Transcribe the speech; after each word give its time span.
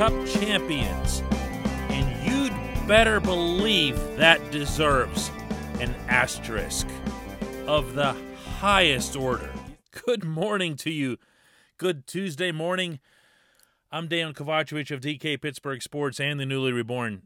Cup 0.00 0.26
champions, 0.28 1.22
and 1.90 2.26
you'd 2.26 2.88
better 2.88 3.20
believe 3.20 3.98
that 4.16 4.40
deserves 4.50 5.30
an 5.78 5.94
asterisk 6.08 6.88
of 7.66 7.92
the 7.92 8.16
highest 8.60 9.14
order. 9.14 9.50
Good 10.06 10.24
morning 10.24 10.76
to 10.76 10.90
you. 10.90 11.18
Good 11.76 12.06
Tuesday 12.06 12.50
morning. 12.50 12.98
I'm 13.92 14.08
Dan 14.08 14.32
Kovacevic 14.32 14.90
of 14.90 15.02
DK 15.02 15.38
Pittsburgh 15.38 15.82
Sports 15.82 16.18
and 16.18 16.40
the 16.40 16.46
newly 16.46 16.72
reborn 16.72 17.24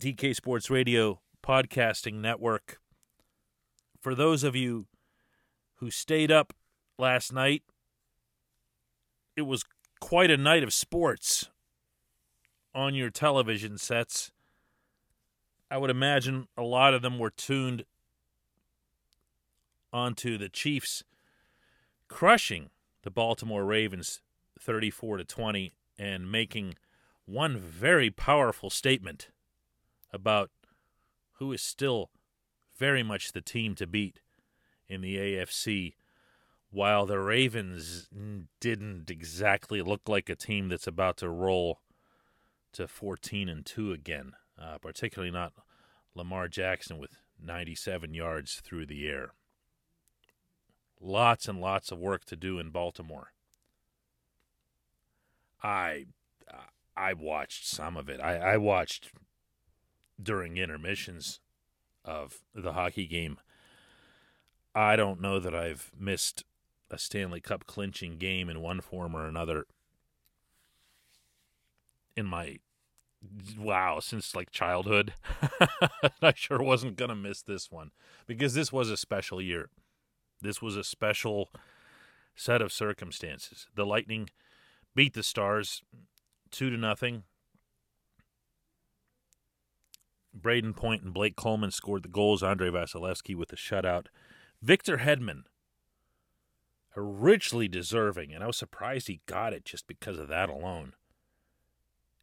DK 0.00 0.34
Sports 0.34 0.70
Radio 0.70 1.20
podcasting 1.44 2.22
network. 2.22 2.78
For 4.00 4.14
those 4.14 4.44
of 4.44 4.56
you 4.56 4.86
who 5.74 5.90
stayed 5.90 6.32
up 6.32 6.54
last 6.98 7.34
night, 7.34 7.64
it 9.36 9.42
was 9.42 9.62
quite 10.00 10.30
a 10.30 10.38
night 10.38 10.62
of 10.62 10.72
sports 10.72 11.50
on 12.74 12.94
your 12.94 13.10
television 13.10 13.78
sets. 13.78 14.30
I 15.70 15.78
would 15.78 15.90
imagine 15.90 16.48
a 16.56 16.62
lot 16.62 16.94
of 16.94 17.02
them 17.02 17.18
were 17.18 17.30
tuned 17.30 17.84
onto 19.92 20.38
the 20.38 20.48
Chiefs 20.48 21.04
crushing 22.08 22.70
the 23.02 23.10
Baltimore 23.10 23.64
Ravens 23.64 24.20
34 24.58 25.18
to 25.18 25.24
20 25.24 25.72
and 25.98 26.30
making 26.30 26.74
one 27.24 27.58
very 27.58 28.10
powerful 28.10 28.70
statement 28.70 29.30
about 30.12 30.50
who 31.34 31.52
is 31.52 31.62
still 31.62 32.10
very 32.76 33.02
much 33.02 33.32
the 33.32 33.40
team 33.40 33.74
to 33.74 33.86
beat 33.86 34.20
in 34.88 35.00
the 35.00 35.16
AFC 35.16 35.94
while 36.70 37.06
the 37.06 37.18
Ravens 37.18 38.08
didn't 38.60 39.10
exactly 39.10 39.82
look 39.82 40.08
like 40.08 40.28
a 40.28 40.36
team 40.36 40.68
that's 40.68 40.86
about 40.86 41.18
to 41.18 41.28
roll 41.28 41.80
to 42.72 42.88
14 42.88 43.48
and 43.48 43.64
2 43.64 43.92
again, 43.92 44.32
uh, 44.60 44.78
particularly 44.78 45.32
not 45.32 45.52
Lamar 46.14 46.48
Jackson 46.48 46.98
with 46.98 47.16
97 47.42 48.14
yards 48.14 48.60
through 48.64 48.86
the 48.86 49.08
air. 49.08 49.32
Lots 51.00 51.48
and 51.48 51.60
lots 51.60 51.90
of 51.90 51.98
work 51.98 52.24
to 52.26 52.36
do 52.36 52.58
in 52.58 52.70
Baltimore. 52.70 53.32
I 55.62 56.06
I 56.96 57.14
watched 57.14 57.66
some 57.66 57.96
of 57.96 58.08
it. 58.08 58.20
I, 58.20 58.36
I 58.36 58.56
watched 58.56 59.10
during 60.22 60.56
intermissions 60.56 61.40
of 62.04 62.40
the 62.54 62.72
hockey 62.72 63.06
game. 63.06 63.38
I 64.74 64.96
don't 64.96 65.20
know 65.20 65.38
that 65.38 65.54
I've 65.54 65.90
missed 65.98 66.44
a 66.90 66.98
Stanley 66.98 67.40
Cup 67.40 67.66
clinching 67.66 68.18
game 68.18 68.48
in 68.48 68.60
one 68.60 68.80
form 68.80 69.16
or 69.16 69.26
another 69.26 69.66
in 72.16 72.26
my 72.26 72.58
wow 73.58 74.00
since 74.00 74.34
like 74.34 74.50
childhood. 74.50 75.14
I 76.22 76.32
sure 76.34 76.62
wasn't 76.62 76.96
to 76.96 77.14
miss 77.14 77.42
this 77.42 77.70
one 77.70 77.90
because 78.26 78.54
this 78.54 78.72
was 78.72 78.90
a 78.90 78.96
special 78.96 79.40
year. 79.40 79.70
This 80.40 80.60
was 80.60 80.76
a 80.76 80.84
special 80.84 81.50
set 82.34 82.60
of 82.60 82.72
circumstances. 82.72 83.66
The 83.74 83.86
Lightning 83.86 84.30
beat 84.94 85.14
the 85.14 85.22
Stars 85.22 85.82
2 86.50 86.70
to 86.70 86.76
nothing. 86.76 87.22
Brayden 90.38 90.74
Point 90.74 91.02
and 91.02 91.12
Blake 91.12 91.36
Coleman 91.36 91.70
scored 91.70 92.02
the 92.02 92.08
goals. 92.08 92.42
Andrei 92.42 92.70
Vasilevskiy 92.70 93.36
with 93.36 93.50
the 93.50 93.56
shutout. 93.56 94.06
Victor 94.62 94.98
Hedman 94.98 95.42
richly 96.96 97.68
deserving, 97.68 98.32
and 98.32 98.42
I 98.42 98.46
was 98.46 98.56
surprised 98.56 99.08
he 99.08 99.20
got 99.26 99.52
it 99.52 99.64
just 99.64 99.86
because 99.86 100.18
of 100.18 100.28
that 100.28 100.48
alone. 100.48 100.94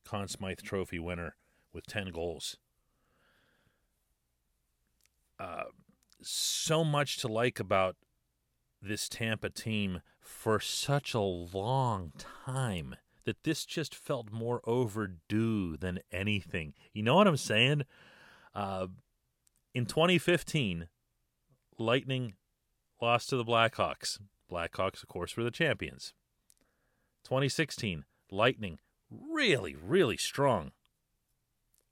Conn 0.09 0.27
Smythe 0.27 0.61
Trophy 0.63 0.97
winner 0.97 1.35
with 1.71 1.85
10 1.85 2.07
goals. 2.07 2.57
Uh, 5.39 5.65
so 6.19 6.83
much 6.83 7.17
to 7.17 7.27
like 7.27 7.59
about 7.59 7.95
this 8.81 9.07
Tampa 9.07 9.51
team 9.51 10.01
for 10.19 10.59
such 10.59 11.13
a 11.13 11.19
long 11.19 12.11
time 12.17 12.95
that 13.25 13.43
this 13.43 13.65
just 13.65 13.93
felt 13.93 14.31
more 14.31 14.61
overdue 14.63 15.77
than 15.77 15.99
anything. 16.11 16.73
You 16.91 17.03
know 17.03 17.15
what 17.15 17.27
I'm 17.27 17.37
saying? 17.37 17.83
Uh, 18.55 18.87
in 19.75 19.85
2015, 19.85 20.87
Lightning 21.77 22.33
lost 22.99 23.29
to 23.29 23.37
the 23.37 23.45
Blackhawks. 23.45 24.17
Blackhawks, 24.51 25.03
of 25.03 25.07
course, 25.07 25.37
were 25.37 25.43
the 25.43 25.51
champions. 25.51 26.15
2016, 27.25 28.05
Lightning, 28.31 28.79
really, 29.11 29.75
really 29.75 30.17
strong. 30.17 30.71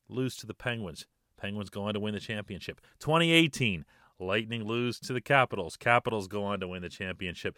Lose 0.10 0.36
to 0.38 0.46
the 0.48 0.54
Penguins. 0.54 1.06
Penguins 1.38 1.70
go 1.70 1.84
on 1.84 1.94
to 1.94 2.00
win 2.00 2.14
the 2.14 2.20
championship. 2.20 2.82
2018, 3.00 3.86
Lightning 4.20 4.64
lose 4.64 5.00
to 5.02 5.14
the 5.14 5.22
Capitals. 5.22 5.78
Capitals 5.78 6.28
go 6.28 6.44
on 6.44 6.60
to 6.60 6.68
win 6.68 6.82
the 6.82 6.90
championship. 6.90 7.58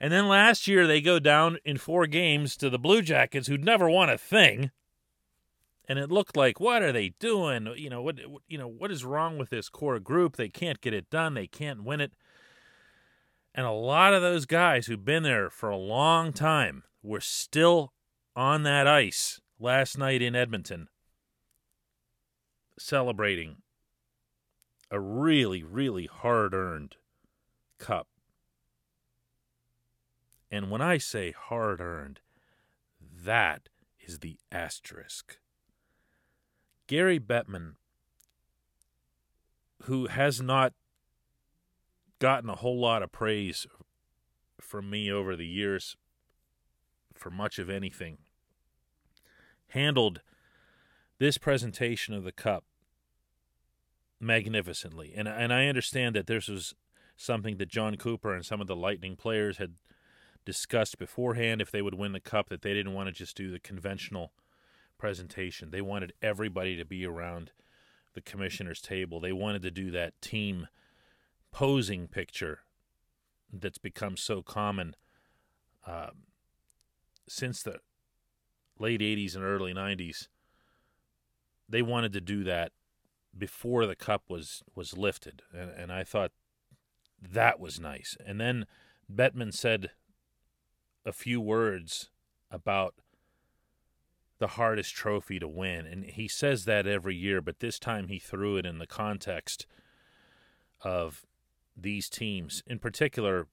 And 0.00 0.12
then 0.12 0.28
last 0.28 0.68
year, 0.68 0.86
they 0.86 1.00
go 1.00 1.18
down 1.18 1.58
in 1.64 1.76
four 1.76 2.06
games 2.06 2.56
to 2.58 2.70
the 2.70 2.78
Blue 2.78 3.02
Jackets, 3.02 3.48
who'd 3.48 3.64
never 3.64 3.88
won 3.88 4.10
a 4.10 4.18
thing. 4.18 4.70
And 5.88 5.98
it 5.98 6.12
looked 6.12 6.36
like, 6.36 6.60
what 6.60 6.82
are 6.82 6.92
they 6.92 7.14
doing? 7.18 7.66
You 7.76 7.88
know, 7.88 8.02
what, 8.02 8.16
you 8.46 8.58
know, 8.58 8.68
what 8.68 8.90
is 8.90 9.04
wrong 9.04 9.38
with 9.38 9.48
this 9.48 9.70
core 9.70 9.98
group? 9.98 10.36
They 10.36 10.50
can't 10.50 10.80
get 10.80 10.92
it 10.92 11.08
done. 11.08 11.34
They 11.34 11.46
can't 11.46 11.82
win 11.82 12.00
it. 12.00 12.12
And 13.54 13.64
a 13.64 13.72
lot 13.72 14.12
of 14.12 14.20
those 14.20 14.44
guys 14.44 14.86
who've 14.86 15.04
been 15.04 15.22
there 15.22 15.48
for 15.48 15.70
a 15.70 15.76
long 15.76 16.32
time 16.32 16.84
were 17.02 17.20
still 17.20 17.92
on 18.38 18.62
that 18.62 18.86
ice 18.86 19.40
last 19.58 19.98
night 19.98 20.22
in 20.22 20.36
Edmonton 20.36 20.86
celebrating 22.78 23.56
a 24.92 25.00
really, 25.00 25.64
really 25.64 26.06
hard 26.06 26.54
earned 26.54 26.94
cup. 27.78 28.06
And 30.52 30.70
when 30.70 30.80
I 30.80 30.98
say 30.98 31.32
hard 31.32 31.80
earned, 31.80 32.20
that 33.24 33.70
is 33.98 34.20
the 34.20 34.38
asterisk. 34.52 35.40
Gary 36.86 37.18
Bettman, 37.18 37.72
who 39.82 40.06
has 40.06 40.40
not 40.40 40.74
gotten 42.20 42.48
a 42.48 42.54
whole 42.54 42.78
lot 42.78 43.02
of 43.02 43.10
praise 43.10 43.66
from 44.60 44.88
me 44.88 45.10
over 45.10 45.34
the 45.34 45.44
years 45.44 45.96
for 47.16 47.32
much 47.32 47.58
of 47.58 47.68
anything, 47.68 48.18
handled 49.68 50.20
this 51.18 51.38
presentation 51.38 52.14
of 52.14 52.24
the 52.24 52.32
cup 52.32 52.64
magnificently. 54.20 55.12
And 55.16 55.28
and 55.28 55.52
I 55.52 55.66
understand 55.66 56.16
that 56.16 56.26
this 56.26 56.48
was 56.48 56.74
something 57.16 57.56
that 57.58 57.68
Jon 57.68 57.96
Cooper 57.96 58.34
and 58.34 58.44
some 58.44 58.60
of 58.60 58.66
the 58.66 58.76
Lightning 58.76 59.16
players 59.16 59.58
had 59.58 59.74
discussed 60.44 60.98
beforehand 60.98 61.60
if 61.60 61.70
they 61.70 61.82
would 61.82 61.94
win 61.94 62.12
the 62.12 62.20
cup 62.20 62.48
that 62.48 62.62
they 62.62 62.72
didn't 62.72 62.94
want 62.94 63.08
to 63.08 63.12
just 63.12 63.36
do 63.36 63.50
the 63.50 63.58
conventional 63.58 64.32
presentation. 64.96 65.70
They 65.70 65.82
wanted 65.82 66.12
everybody 66.22 66.76
to 66.76 66.84
be 66.84 67.04
around 67.04 67.52
the 68.14 68.20
commissioner's 68.20 68.80
table. 68.80 69.20
They 69.20 69.32
wanted 69.32 69.62
to 69.62 69.70
do 69.70 69.90
that 69.90 70.20
team 70.22 70.68
posing 71.52 72.08
picture 72.08 72.60
that's 73.52 73.78
become 73.78 74.16
so 74.16 74.42
common 74.42 74.94
uh, 75.86 76.10
since 77.28 77.62
the 77.62 77.80
late 78.78 79.00
80s 79.00 79.34
and 79.34 79.44
early 79.44 79.72
90s. 79.72 80.28
They 81.68 81.82
wanted 81.82 82.12
to 82.14 82.20
do 82.20 82.44
that 82.44 82.72
before 83.36 83.86
the 83.86 83.96
cup 83.96 84.24
was 84.28 84.62
was 84.74 84.96
lifted, 84.96 85.42
and, 85.52 85.70
and 85.70 85.92
I 85.92 86.02
thought 86.02 86.32
that 87.20 87.60
was 87.60 87.78
nice. 87.78 88.16
And 88.24 88.40
then 88.40 88.66
Bettman 89.12 89.52
said 89.52 89.90
a 91.04 91.12
few 91.12 91.40
words 91.40 92.10
about 92.50 92.94
the 94.38 94.48
hardest 94.48 94.94
trophy 94.94 95.38
to 95.38 95.48
win. 95.48 95.86
And 95.86 96.04
he 96.04 96.28
says 96.28 96.64
that 96.64 96.86
every 96.86 97.16
year, 97.16 97.40
but 97.40 97.60
this 97.60 97.78
time 97.78 98.08
he 98.08 98.18
threw 98.18 98.56
it 98.56 98.66
in 98.66 98.78
the 98.78 98.86
context 98.86 99.66
of 100.82 101.26
these 101.76 102.08
teams, 102.08 102.62
in 102.66 102.78
particular, 102.78 103.46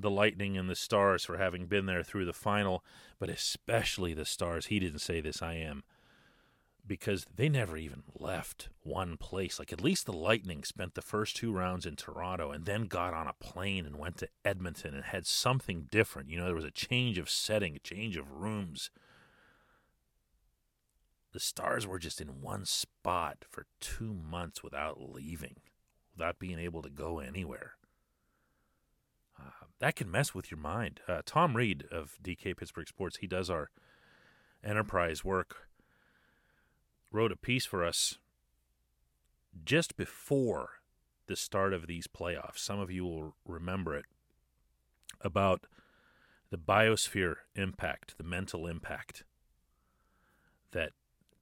the 0.00 0.10
Lightning 0.10 0.56
and 0.56 0.68
the 0.68 0.76
Stars 0.76 1.24
for 1.24 1.38
having 1.38 1.66
been 1.66 1.86
there 1.86 2.02
through 2.02 2.24
the 2.24 2.32
final, 2.32 2.84
but 3.18 3.28
especially 3.28 4.14
the 4.14 4.24
Stars. 4.24 4.66
He 4.66 4.78
didn't 4.78 5.00
say 5.00 5.20
this, 5.20 5.42
I 5.42 5.54
am. 5.54 5.84
Because 6.86 7.26
they 7.36 7.48
never 7.48 7.76
even 7.76 8.02
left 8.18 8.68
one 8.82 9.16
place. 9.16 9.58
Like, 9.58 9.72
at 9.72 9.82
least 9.82 10.06
the 10.06 10.12
Lightning 10.12 10.64
spent 10.64 10.94
the 10.94 11.02
first 11.02 11.36
two 11.36 11.52
rounds 11.52 11.86
in 11.86 11.94
Toronto 11.94 12.50
and 12.50 12.64
then 12.64 12.86
got 12.86 13.14
on 13.14 13.28
a 13.28 13.34
plane 13.34 13.86
and 13.86 13.96
went 13.96 14.16
to 14.18 14.28
Edmonton 14.44 14.94
and 14.94 15.04
had 15.04 15.26
something 15.26 15.86
different. 15.90 16.30
You 16.30 16.38
know, 16.38 16.46
there 16.46 16.54
was 16.54 16.64
a 16.64 16.70
change 16.70 17.18
of 17.18 17.30
setting, 17.30 17.76
a 17.76 17.80
change 17.80 18.16
of 18.16 18.40
rooms 18.40 18.90
the 21.32 21.40
Stars 21.40 21.86
were 21.86 21.98
just 21.98 22.20
in 22.20 22.40
one 22.40 22.64
spot 22.64 23.44
for 23.48 23.66
two 23.80 24.12
months 24.12 24.62
without 24.62 25.00
leaving, 25.00 25.56
without 26.16 26.38
being 26.38 26.58
able 26.58 26.82
to 26.82 26.90
go 26.90 27.20
anywhere. 27.20 27.74
That 29.80 29.96
can 29.96 30.10
mess 30.10 30.34
with 30.34 30.50
your 30.50 30.60
mind. 30.60 31.00
Uh, 31.08 31.22
Tom 31.24 31.56
Reed 31.56 31.84
of 31.90 32.18
DK 32.22 32.56
Pittsburgh 32.56 32.88
Sports, 32.88 33.18
he 33.18 33.26
does 33.26 33.48
our 33.48 33.70
enterprise 34.62 35.24
work, 35.24 35.68
wrote 37.10 37.32
a 37.32 37.36
piece 37.36 37.64
for 37.64 37.82
us 37.84 38.18
just 39.64 39.96
before 39.96 40.68
the 41.26 41.36
start 41.36 41.72
of 41.72 41.86
these 41.86 42.06
playoffs. 42.06 42.58
Some 42.58 42.78
of 42.78 42.90
you 42.90 43.04
will 43.04 43.34
remember 43.46 43.96
it 43.96 44.04
about 45.22 45.66
the 46.50 46.58
biosphere 46.58 47.36
impact, 47.54 48.16
the 48.18 48.24
mental 48.24 48.66
impact 48.66 49.24
that 50.72 50.90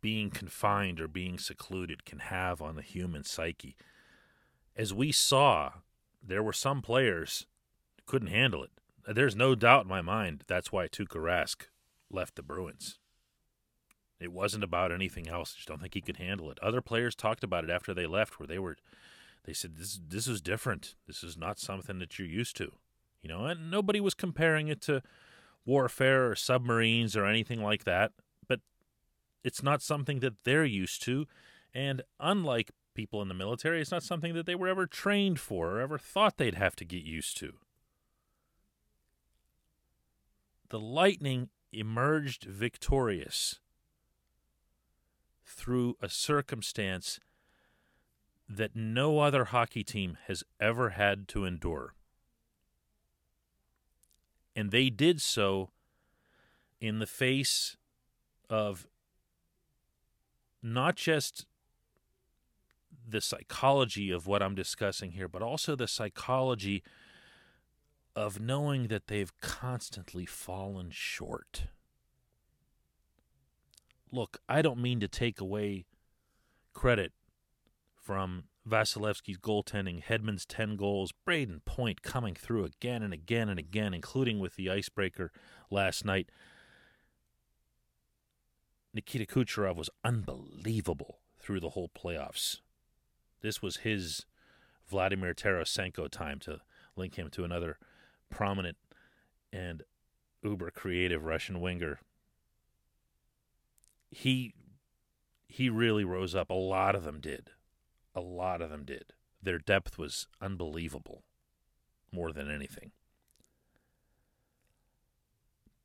being 0.00 0.30
confined 0.30 1.00
or 1.00 1.08
being 1.08 1.38
secluded 1.38 2.04
can 2.04 2.20
have 2.20 2.62
on 2.62 2.76
the 2.76 2.82
human 2.82 3.24
psyche. 3.24 3.76
As 4.76 4.94
we 4.94 5.10
saw, 5.10 5.72
there 6.22 6.42
were 6.42 6.52
some 6.52 6.82
players 6.82 7.46
couldn't 8.08 8.28
handle 8.28 8.64
it. 8.64 8.70
There's 9.06 9.36
no 9.36 9.54
doubt 9.54 9.82
in 9.82 9.88
my 9.88 10.02
mind 10.02 10.44
that's 10.46 10.72
why 10.72 10.88
Tuukka 10.88 11.16
Rask 11.16 11.68
left 12.10 12.34
the 12.34 12.42
Bruins. 12.42 12.98
It 14.20 14.32
wasn't 14.32 14.64
about 14.64 14.90
anything 14.90 15.28
else. 15.28 15.54
I 15.54 15.56
just 15.56 15.68
don't 15.68 15.80
think 15.80 15.94
he 15.94 16.00
could 16.00 16.16
handle 16.16 16.50
it. 16.50 16.58
Other 16.60 16.80
players 16.80 17.14
talked 17.14 17.44
about 17.44 17.64
it 17.64 17.70
after 17.70 17.94
they 17.94 18.06
left, 18.06 18.40
where 18.40 18.46
they 18.46 18.58
were, 18.58 18.76
they 19.44 19.52
said 19.52 19.76
this 19.76 20.00
this 20.08 20.26
is 20.26 20.40
different. 20.40 20.96
This 21.06 21.22
is 21.22 21.36
not 21.36 21.60
something 21.60 22.00
that 22.00 22.18
you're 22.18 22.26
used 22.26 22.56
to, 22.56 22.72
you 23.22 23.28
know. 23.28 23.46
And 23.46 23.70
nobody 23.70 24.00
was 24.00 24.14
comparing 24.14 24.68
it 24.68 24.80
to 24.82 25.02
warfare 25.64 26.30
or 26.30 26.34
submarines 26.34 27.14
or 27.14 27.26
anything 27.26 27.62
like 27.62 27.84
that 27.84 28.12
But 28.48 28.60
it's 29.44 29.62
not 29.62 29.82
something 29.82 30.20
that 30.20 30.42
they're 30.44 30.64
used 30.64 31.02
to. 31.02 31.26
And 31.74 32.02
unlike 32.18 32.72
people 32.94 33.22
in 33.22 33.28
the 33.28 33.34
military, 33.34 33.80
it's 33.80 33.92
not 33.92 34.02
something 34.02 34.34
that 34.34 34.46
they 34.46 34.54
were 34.54 34.68
ever 34.68 34.86
trained 34.86 35.38
for 35.38 35.76
or 35.76 35.80
ever 35.80 35.98
thought 35.98 36.38
they'd 36.38 36.56
have 36.56 36.74
to 36.76 36.84
get 36.84 37.04
used 37.04 37.36
to. 37.38 37.52
The 40.70 40.80
Lightning 40.80 41.48
emerged 41.72 42.44
victorious 42.44 43.60
through 45.44 45.96
a 46.02 46.08
circumstance 46.08 47.18
that 48.48 48.76
no 48.76 49.20
other 49.20 49.46
hockey 49.46 49.82
team 49.82 50.18
has 50.26 50.44
ever 50.60 50.90
had 50.90 51.28
to 51.28 51.44
endure. 51.44 51.94
And 54.54 54.70
they 54.70 54.90
did 54.90 55.20
so 55.20 55.70
in 56.80 56.98
the 56.98 57.06
face 57.06 57.76
of 58.50 58.86
not 60.62 60.96
just 60.96 61.46
the 63.06 63.20
psychology 63.20 64.10
of 64.10 64.26
what 64.26 64.42
I'm 64.42 64.54
discussing 64.54 65.12
here, 65.12 65.28
but 65.28 65.42
also 65.42 65.74
the 65.74 65.88
psychology 65.88 66.82
of 68.16 68.40
knowing 68.40 68.88
that 68.88 69.06
they've 69.06 69.32
constantly 69.40 70.26
fallen 70.26 70.90
short. 70.90 71.64
Look, 74.10 74.38
I 74.48 74.62
don't 74.62 74.80
mean 74.80 75.00
to 75.00 75.08
take 75.08 75.40
away 75.40 75.84
credit 76.72 77.12
from 77.94 78.44
Vasilevskiy's 78.68 79.38
goaltending, 79.38 80.02
Hedman's 80.02 80.46
10 80.46 80.76
goals, 80.76 81.12
Brayden 81.26 81.64
Point 81.64 82.02
coming 82.02 82.34
through 82.34 82.64
again 82.64 83.02
and 83.02 83.12
again 83.12 83.48
and 83.48 83.58
again, 83.58 83.94
including 83.94 84.38
with 84.38 84.56
the 84.56 84.70
icebreaker 84.70 85.30
last 85.70 86.04
night. 86.04 86.30
Nikita 88.94 89.26
Kucherov 89.26 89.76
was 89.76 89.90
unbelievable 90.04 91.18
through 91.38 91.60
the 91.60 91.70
whole 91.70 91.88
playoffs. 91.88 92.60
This 93.42 93.62
was 93.62 93.78
his 93.78 94.24
Vladimir 94.88 95.34
Tarasenko 95.34 96.10
time 96.10 96.38
to 96.40 96.60
link 96.96 97.16
him 97.16 97.30
to 97.30 97.44
another 97.44 97.78
prominent 98.30 98.76
and 99.52 99.82
uber 100.42 100.70
creative 100.70 101.24
Russian 101.24 101.60
winger. 101.60 102.00
He 104.10 104.54
he 105.46 105.70
really 105.70 106.04
rose 106.04 106.34
up. 106.34 106.50
A 106.50 106.54
lot 106.54 106.94
of 106.94 107.04
them 107.04 107.20
did. 107.20 107.50
A 108.14 108.20
lot 108.20 108.60
of 108.60 108.70
them 108.70 108.84
did. 108.84 109.12
Their 109.42 109.58
depth 109.58 109.98
was 109.98 110.26
unbelievable 110.40 111.24
more 112.12 112.32
than 112.32 112.50
anything. 112.50 112.92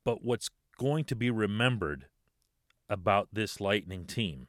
But 0.04 0.22
what's 0.22 0.50
going 0.78 1.04
to 1.04 1.16
be 1.16 1.30
remembered 1.30 2.06
about 2.88 3.28
this 3.32 3.60
Lightning 3.60 4.04
team 4.04 4.48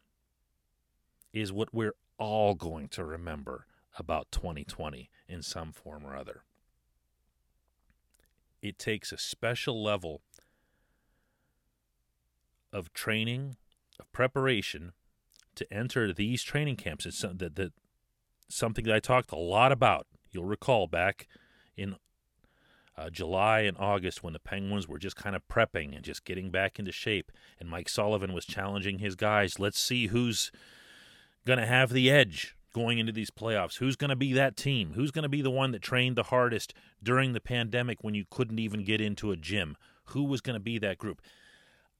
is 1.31 1.53
what 1.53 1.73
we're 1.73 1.95
all 2.17 2.55
going 2.55 2.87
to 2.89 3.05
remember 3.05 3.65
about 3.97 4.31
2020 4.31 5.09
in 5.27 5.41
some 5.41 5.71
form 5.71 6.05
or 6.05 6.15
other. 6.15 6.43
It 8.69 8.79
takes 8.79 9.11
a 9.11 9.17
special 9.17 9.83
level 9.83 10.21
of 12.73 12.91
training, 12.93 13.57
of 13.99 14.11
preparation 14.11 14.93
to 15.53 15.71
enter 15.71 16.11
these 16.11 16.41
training 16.41 16.77
camps. 16.77 17.05
It's 17.05 17.21
that, 17.21 17.55
that 17.55 17.73
something 18.49 18.85
that 18.85 18.95
I 18.95 18.99
talked 18.99 19.31
a 19.31 19.37
lot 19.37 19.71
about. 19.71 20.07
You'll 20.31 20.45
recall 20.45 20.87
back 20.87 21.27
in 21.77 21.95
uh, 22.97 23.11
July 23.11 23.61
and 23.61 23.77
August 23.77 24.23
when 24.23 24.33
the 24.33 24.39
Penguins 24.39 24.87
were 24.87 24.97
just 24.97 25.15
kind 25.15 25.35
of 25.35 25.47
prepping 25.47 25.95
and 25.95 26.03
just 26.03 26.25
getting 26.25 26.49
back 26.49 26.79
into 26.79 26.91
shape, 26.91 27.31
and 27.59 27.69
Mike 27.69 27.87
Sullivan 27.87 28.33
was 28.33 28.45
challenging 28.45 28.97
his 28.97 29.15
guys. 29.15 29.59
Let's 29.59 29.79
see 29.79 30.07
who's 30.07 30.51
going 31.45 31.59
to 31.59 31.67
have 31.67 31.91
the 31.91 32.09
edge 32.09 32.54
going 32.75 32.99
into 32.99 33.13
these 33.13 33.31
playoffs. 33.31 33.77
Who's 33.77 33.95
going 33.95 34.09
to 34.09 34.17
be 34.17 34.33
that 34.33 34.57
team? 34.57 34.91
Who's 34.95 35.11
going 35.11 35.23
to 35.23 35.29
be 35.29 35.41
the 35.41 35.49
one 35.49 35.71
that 35.71 35.81
trained 35.81 36.17
the 36.17 36.23
hardest 36.23 36.73
during 37.01 37.31
the 37.31 37.39
pandemic 37.39 38.03
when 38.03 38.13
you 38.13 38.25
couldn't 38.29 38.59
even 38.59 38.83
get 38.83 38.99
into 38.99 39.31
a 39.31 39.37
gym? 39.37 39.77
Who 40.07 40.25
was 40.25 40.41
going 40.41 40.55
to 40.55 40.59
be 40.59 40.77
that 40.79 40.97
group? 40.97 41.21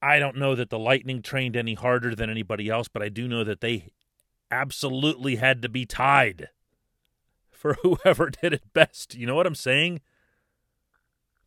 I 0.02 0.18
don't 0.18 0.36
know 0.36 0.54
that 0.54 0.68
the 0.68 0.78
Lightning 0.78 1.22
trained 1.22 1.56
any 1.56 1.72
harder 1.72 2.14
than 2.14 2.28
anybody 2.28 2.68
else, 2.68 2.88
but 2.88 3.00
I 3.00 3.08
do 3.08 3.26
know 3.26 3.42
that 3.42 3.62
they 3.62 3.88
absolutely 4.50 5.36
had 5.36 5.62
to 5.62 5.70
be 5.70 5.86
tied 5.86 6.50
for 7.50 7.74
whoever 7.82 8.28
did 8.28 8.52
it 8.52 8.74
best. 8.74 9.14
You 9.14 9.26
know 9.26 9.34
what 9.34 9.46
I'm 9.46 9.54
saying? 9.54 10.02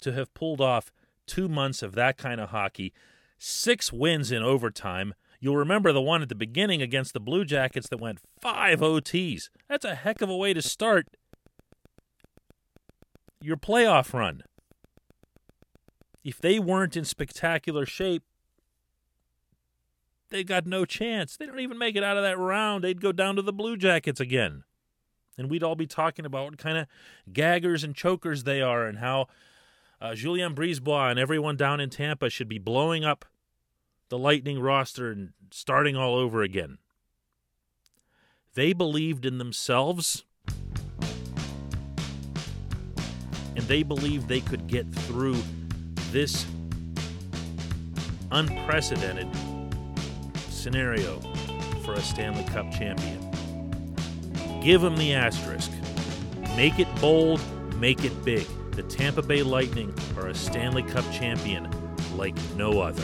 to 0.01 0.13
have 0.13 0.33
pulled 0.33 0.62
off 0.62 0.91
two 1.25 1.48
months 1.48 1.83
of 1.83 1.93
that 1.95 2.17
kind 2.17 2.41
of 2.41 2.50
hockey, 2.50 2.93
six 3.38 3.93
wins 3.93 4.31
in 4.31 4.43
overtime. 4.43 5.13
You'll 5.39 5.58
remember 5.58 5.93
the 5.93 6.01
one 6.01 6.22
at 6.22 6.29
the 6.29 6.36
beginning 6.36 6.81
against 6.81 7.13
the 7.13 7.19
Blue 7.19 7.46
Jackets 7.46 7.88
that 7.89 8.00
went 8.00 8.19
five 8.41 8.79
OTs. 8.79 9.50
That's 9.69 9.86
a 9.86 9.96
heck 9.96 10.22
of 10.22 10.29
a 10.29 10.36
way 10.36 10.53
to 10.53 10.62
start 10.62 11.08
your 13.41 13.55
playoff 13.55 14.13
run. 14.13 14.43
If 16.24 16.41
they 16.41 16.60
weren't 16.60 16.98
in 16.98 17.05
spectacular 17.05 17.86
shape, 17.86 18.24
they 20.29 20.43
got 20.43 20.67
no 20.67 20.84
chance. 20.84 21.38
They 21.38 21.46
don't 21.46 21.60
even 21.60 21.77
make 21.77 21.96
it 21.96 22.03
out 22.03 22.17
of 22.17 22.24
that 22.24 22.38
round. 22.38 22.84
They'd 22.84 23.01
go 23.01 23.13
down 23.13 23.38
to 23.38 23.41
the 23.41 23.53
Blue 23.53 23.77
Jackets 23.77 24.19
again. 24.19 24.63
And 25.38 25.50
we'd 25.50 25.63
all 25.63 25.75
be 25.75 25.88
talking 25.88 26.25
about 26.25 26.46
what 26.46 26.58
kind 26.58 26.77
of 26.77 26.88
gaggers 27.31 27.84
and 27.86 27.96
chokers 27.96 28.43
they 28.43 28.62
are 28.62 28.86
and 28.86 29.00
how 29.00 29.27
uh, 30.01 30.13
Julien 30.13 30.53
Brisebois 30.53 31.12
and 31.12 31.17
everyone 31.17 31.55
down 31.55 31.79
in 31.79 31.89
Tampa 31.89 32.29
should 32.29 32.50
be 32.50 32.60
blowing 32.60 33.05
up 33.05 33.25
the 34.09 34.17
Lightning 34.17 34.59
roster 34.59 35.11
and 35.11 35.33
starting 35.51 35.95
all 35.95 36.15
over 36.15 36.41
again. 36.41 36.77
They 38.55 38.73
believed 38.73 39.25
in 39.25 39.37
themselves 39.37 40.25
and 43.55 43.65
they 43.67 43.83
believed 43.83 44.27
they 44.27 44.41
could 44.41 44.67
get 44.67 44.91
through 44.91 45.37
this 46.11 46.45
unprecedented 48.31 49.27
scenario 50.49 51.19
for 51.83 51.93
a 51.93 52.01
Stanley 52.01 52.43
Cup 52.45 52.71
champion. 52.71 53.25
Give 54.61 54.81
them 54.81 54.97
the 54.97 55.13
asterisk. 55.13 55.71
Make 56.57 56.79
it 56.79 56.87
bold, 56.99 57.39
make 57.79 58.03
it 58.03 58.25
big 58.25 58.45
the 58.79 58.87
Tampa 58.87 59.21
Bay 59.21 59.43
Lightning 59.43 59.93
are 60.15 60.27
a 60.27 60.33
Stanley 60.33 60.83
Cup 60.83 61.03
champion 61.11 61.67
like 62.15 62.33
no 62.55 62.79
other. 62.79 63.03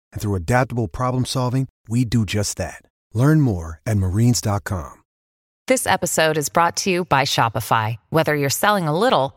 And 0.13 0.21
through 0.21 0.35
adaptable 0.35 0.87
problem 0.87 1.25
solving, 1.25 1.67
we 1.89 2.05
do 2.05 2.25
just 2.25 2.57
that. 2.57 2.83
Learn 3.13 3.41
more 3.41 3.81
at 3.85 3.97
marines.com. 3.97 5.01
This 5.67 5.87
episode 5.87 6.37
is 6.37 6.49
brought 6.49 6.75
to 6.77 6.89
you 6.89 7.05
by 7.05 7.21
Shopify. 7.21 7.95
Whether 8.09 8.35
you're 8.35 8.49
selling 8.49 8.87
a 8.87 8.97
little 8.97 9.35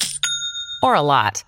or 0.82 0.94
a 0.94 1.02
lot, 1.02 1.44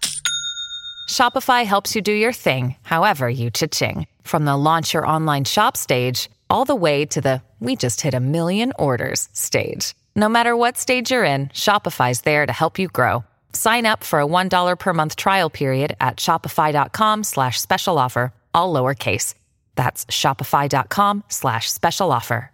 Shopify 1.09 1.65
helps 1.65 1.97
you 1.97 2.03
do 2.03 2.13
your 2.13 2.33
thing, 2.33 2.77
however 2.83 3.29
you 3.29 3.51
cha-ching. 3.51 4.07
From 4.23 4.45
the 4.45 4.57
launch 4.57 4.95
your 4.95 5.07
online 5.07 5.45
shop 5.45 5.77
stage, 5.77 6.31
all 6.49 6.65
the 6.65 6.77
way 6.77 7.05
to 7.07 7.21
the 7.21 7.43
we 7.59 7.75
just 7.75 8.01
hit 8.01 8.15
a 8.15 8.21
million 8.21 8.73
orders 8.79 9.29
stage. 9.33 9.95
No 10.15 10.29
matter 10.29 10.57
what 10.57 10.79
stage 10.79 11.11
you're 11.11 11.25
in, 11.25 11.49
Shopify's 11.49 12.21
there 12.21 12.47
to 12.47 12.53
help 12.53 12.79
you 12.79 12.89
grow. 12.89 13.25
Sign 13.53 13.87
up 13.87 14.05
for 14.05 14.21
a 14.21 14.27
$1 14.27 14.79
per 14.79 14.93
month 14.93 15.17
trial 15.17 15.51
period 15.51 15.97
at 16.01 16.19
shopify.com 16.19 17.25
slash 17.25 17.61
special 17.61 17.99
offer, 17.99 18.33
all 18.57 18.75
lowercase. 18.75 19.35
That's 19.77 20.07
shopify.com 20.07 21.25
slash 21.29 21.71
special 21.71 22.11
offer. 22.11 22.51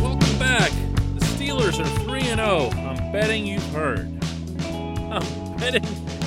Welcome 0.00 0.38
back. 0.38 0.72
The 1.14 1.24
Steelers 1.24 1.78
are 1.78 2.00
3 2.00 2.20
and 2.22 2.40
0. 2.40 2.70
I'm 2.70 3.12
betting 3.12 3.46
you've 3.46 3.66
heard. 3.72 4.08
I'm 4.60 5.56
betting 5.56 5.84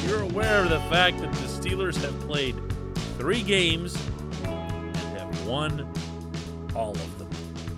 you're 0.07 0.21
aware 0.21 0.63
of 0.63 0.69
the 0.69 0.79
fact 0.89 1.19
that 1.19 1.33
the 1.33 1.47
Steelers 1.47 2.01
have 2.01 2.17
played 2.21 2.55
three 3.17 3.43
games 3.43 4.01
and 4.45 4.95
have 4.95 5.45
won 5.45 5.85
all 6.73 6.91
of 6.91 6.97
them. 6.97 7.06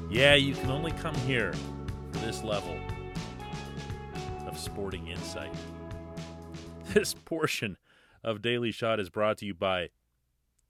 Yeah, 0.09 0.33
you 0.33 0.55
can 0.55 0.71
only 0.71 0.91
come 0.93 1.13
here 1.13 1.53
for 2.11 2.17
this 2.19 2.43
level 2.43 2.75
of 4.47 4.57
sporting 4.57 5.07
insight. 5.07 5.53
This 6.95 7.13
portion 7.13 7.77
of 8.23 8.41
Daily 8.41 8.71
Shot 8.71 8.99
is 8.99 9.11
brought 9.11 9.37
to 9.37 9.45
you 9.45 9.53
by 9.53 9.89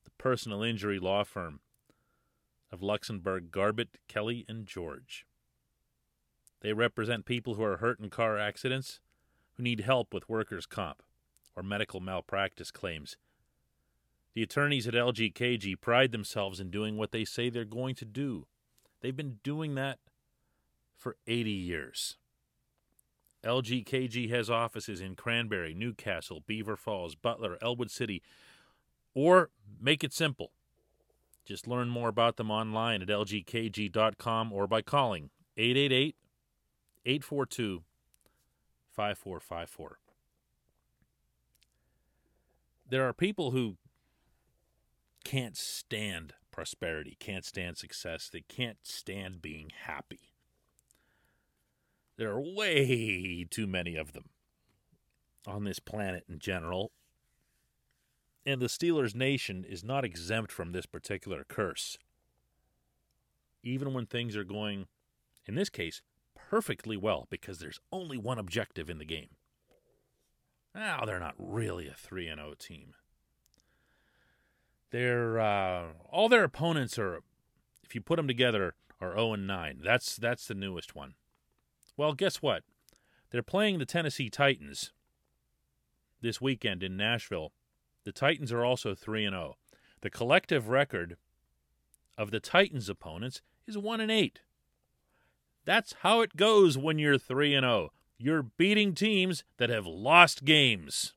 the 0.04 0.12
personal 0.18 0.62
injury 0.62 1.00
law 1.00 1.24
firm 1.24 1.62
of 2.74 2.82
Luxenberg, 2.82 3.52
Garbett, 3.52 3.98
Kelly, 4.10 4.44
and 4.50 4.66
George. 4.66 5.26
They 6.60 6.74
represent 6.74 7.24
people 7.26 7.56
who 7.56 7.64
are 7.64 7.78
hurt 7.78 8.02
in 8.02 8.10
car 8.10 8.38
accidents, 8.38 9.00
who 9.54 9.64
need 9.64 9.80
help 9.80 10.14
with 10.14 10.28
workers' 10.28 10.66
comp 10.66 11.02
or 11.56 11.64
medical 11.64 12.02
malpractice 12.02 12.72
claims. 12.72 13.16
The 14.34 14.44
attorneys 14.44 14.90
at 14.90 14.94
LGKG 14.94 15.80
pride 15.80 16.12
themselves 16.12 16.60
in 16.60 16.70
doing 16.70 16.98
what 16.98 17.14
they 17.14 17.24
say 17.24 17.50
they're 17.50 17.64
going 17.64 17.96
to 17.96 18.06
do. 18.06 18.46
They've 19.02 19.16
been 19.16 19.40
doing 19.44 19.76
that 19.76 20.00
for 20.96 21.16
80 21.28 21.52
years. 21.52 22.18
LGKG 23.44 24.30
has 24.32 24.50
offices 24.50 25.00
in 25.00 25.16
Cranberry, 25.16 25.74
New 25.74 25.94
Castle, 25.94 26.44
Beaver 26.46 26.76
Falls, 26.76 27.16
Butler, 27.16 27.58
Ellwood 27.62 27.90
City, 27.90 28.22
or 29.14 29.50
make 29.80 30.04
it 30.04 30.14
simple. 30.14 30.52
Just 31.46 31.68
learn 31.68 31.90
more 31.90 32.10
about 32.10 32.36
them 32.36 32.52
online 32.52 33.02
at 33.02 33.08
lgkg.com 33.08 34.52
or 34.52 34.68
by 34.68 34.82
calling 34.82 35.30
888 35.58 36.16
842 37.06 37.84
5454. 38.92 40.00
There 42.90 43.08
are 43.08 43.14
people 43.14 43.52
who 43.52 43.78
can't 45.24 45.56
stand 45.56 46.34
prosperity, 46.60 47.16
can't 47.22 47.46
stand 47.46 47.78
success, 47.78 48.28
they 48.28 48.44
can't 48.50 48.80
stand 48.84 49.42
being 49.42 49.72
happy. 49.86 50.34
There 52.18 52.32
are 52.32 52.42
way 52.42 53.48
too 53.50 53.66
many 53.66 53.96
of 53.96 54.12
them 54.12 54.26
on 55.48 55.64
this 55.64 55.80
planet 55.80 56.26
in 56.28 56.38
general. 56.38 56.92
And 58.46 58.62
the 58.62 58.66
Steelers 58.66 59.16
nation 59.16 59.64
is 59.64 59.86
not 59.86 60.04
exempt 60.04 60.52
from 60.52 60.74
this 60.74 60.86
particular 60.86 61.46
curse. 61.48 61.98
Even 63.64 63.94
when 63.94 64.06
things 64.06 64.36
are 64.36 64.44
going, 64.44 64.88
in 65.46 65.56
this 65.56 65.70
case, 65.70 66.02
perfectly 66.36 66.98
well, 66.98 67.26
because 67.30 67.60
there's 67.60 67.80
only 67.90 68.18
one 68.18 68.38
objective 68.38 68.90
in 68.90 68.98
the 68.98 69.06
game. 69.06 69.38
Now, 70.76 71.06
they're 71.06 71.22
not 71.22 71.36
really 71.38 71.88
a 71.88 71.94
3 71.94 72.26
0 72.26 72.54
team. 72.60 72.96
They're, 74.92 75.40
uh, 75.40 75.84
all 76.10 76.30
their 76.30 76.44
opponents 76.44 76.98
are, 76.98 77.22
if 77.84 77.94
you 77.94 78.02
put 78.02 78.18
them 78.18 78.28
together, 78.28 78.76
are 79.00 79.14
0 79.14 79.34
and 79.34 79.48
9. 79.48 79.82
That's, 79.84 80.16
that's 80.16 80.48
the 80.48 80.56
newest 80.56 80.96
one. 80.96 81.14
Well, 81.96 82.14
guess 82.14 82.42
what? 82.42 82.64
They're 83.32 83.44
playing 83.44 83.78
the 83.78 83.86
Tennessee 83.86 84.30
Titans 84.30 84.92
this 86.22 86.42
weekend 86.42 86.84
in 86.84 86.98
Nashville. 86.98 87.52
The 88.04 88.12
Titans 88.12 88.52
are 88.52 88.66
also 88.66 88.96
3 88.96 89.26
and 89.26 89.34
0. 89.34 89.58
The 90.02 90.10
collective 90.10 90.70
record 90.70 91.18
of 92.18 92.32
the 92.32 92.40
Titans 92.40 92.90
opponents 92.90 93.42
is 93.68 93.78
1 93.78 94.02
and 94.02 94.12
8. 94.12 94.40
That's 95.66 95.94
how 96.02 96.22
it 96.22 96.36
goes 96.36 96.78
when 96.78 96.98
you're 96.98 97.18
3 97.18 97.54
and 97.54 97.64
0. 97.64 97.92
You're 98.18 98.44
beating 98.44 98.94
teams 98.94 99.44
that 99.58 99.70
have 99.70 99.86
lost 99.86 100.44
games. 100.44 101.14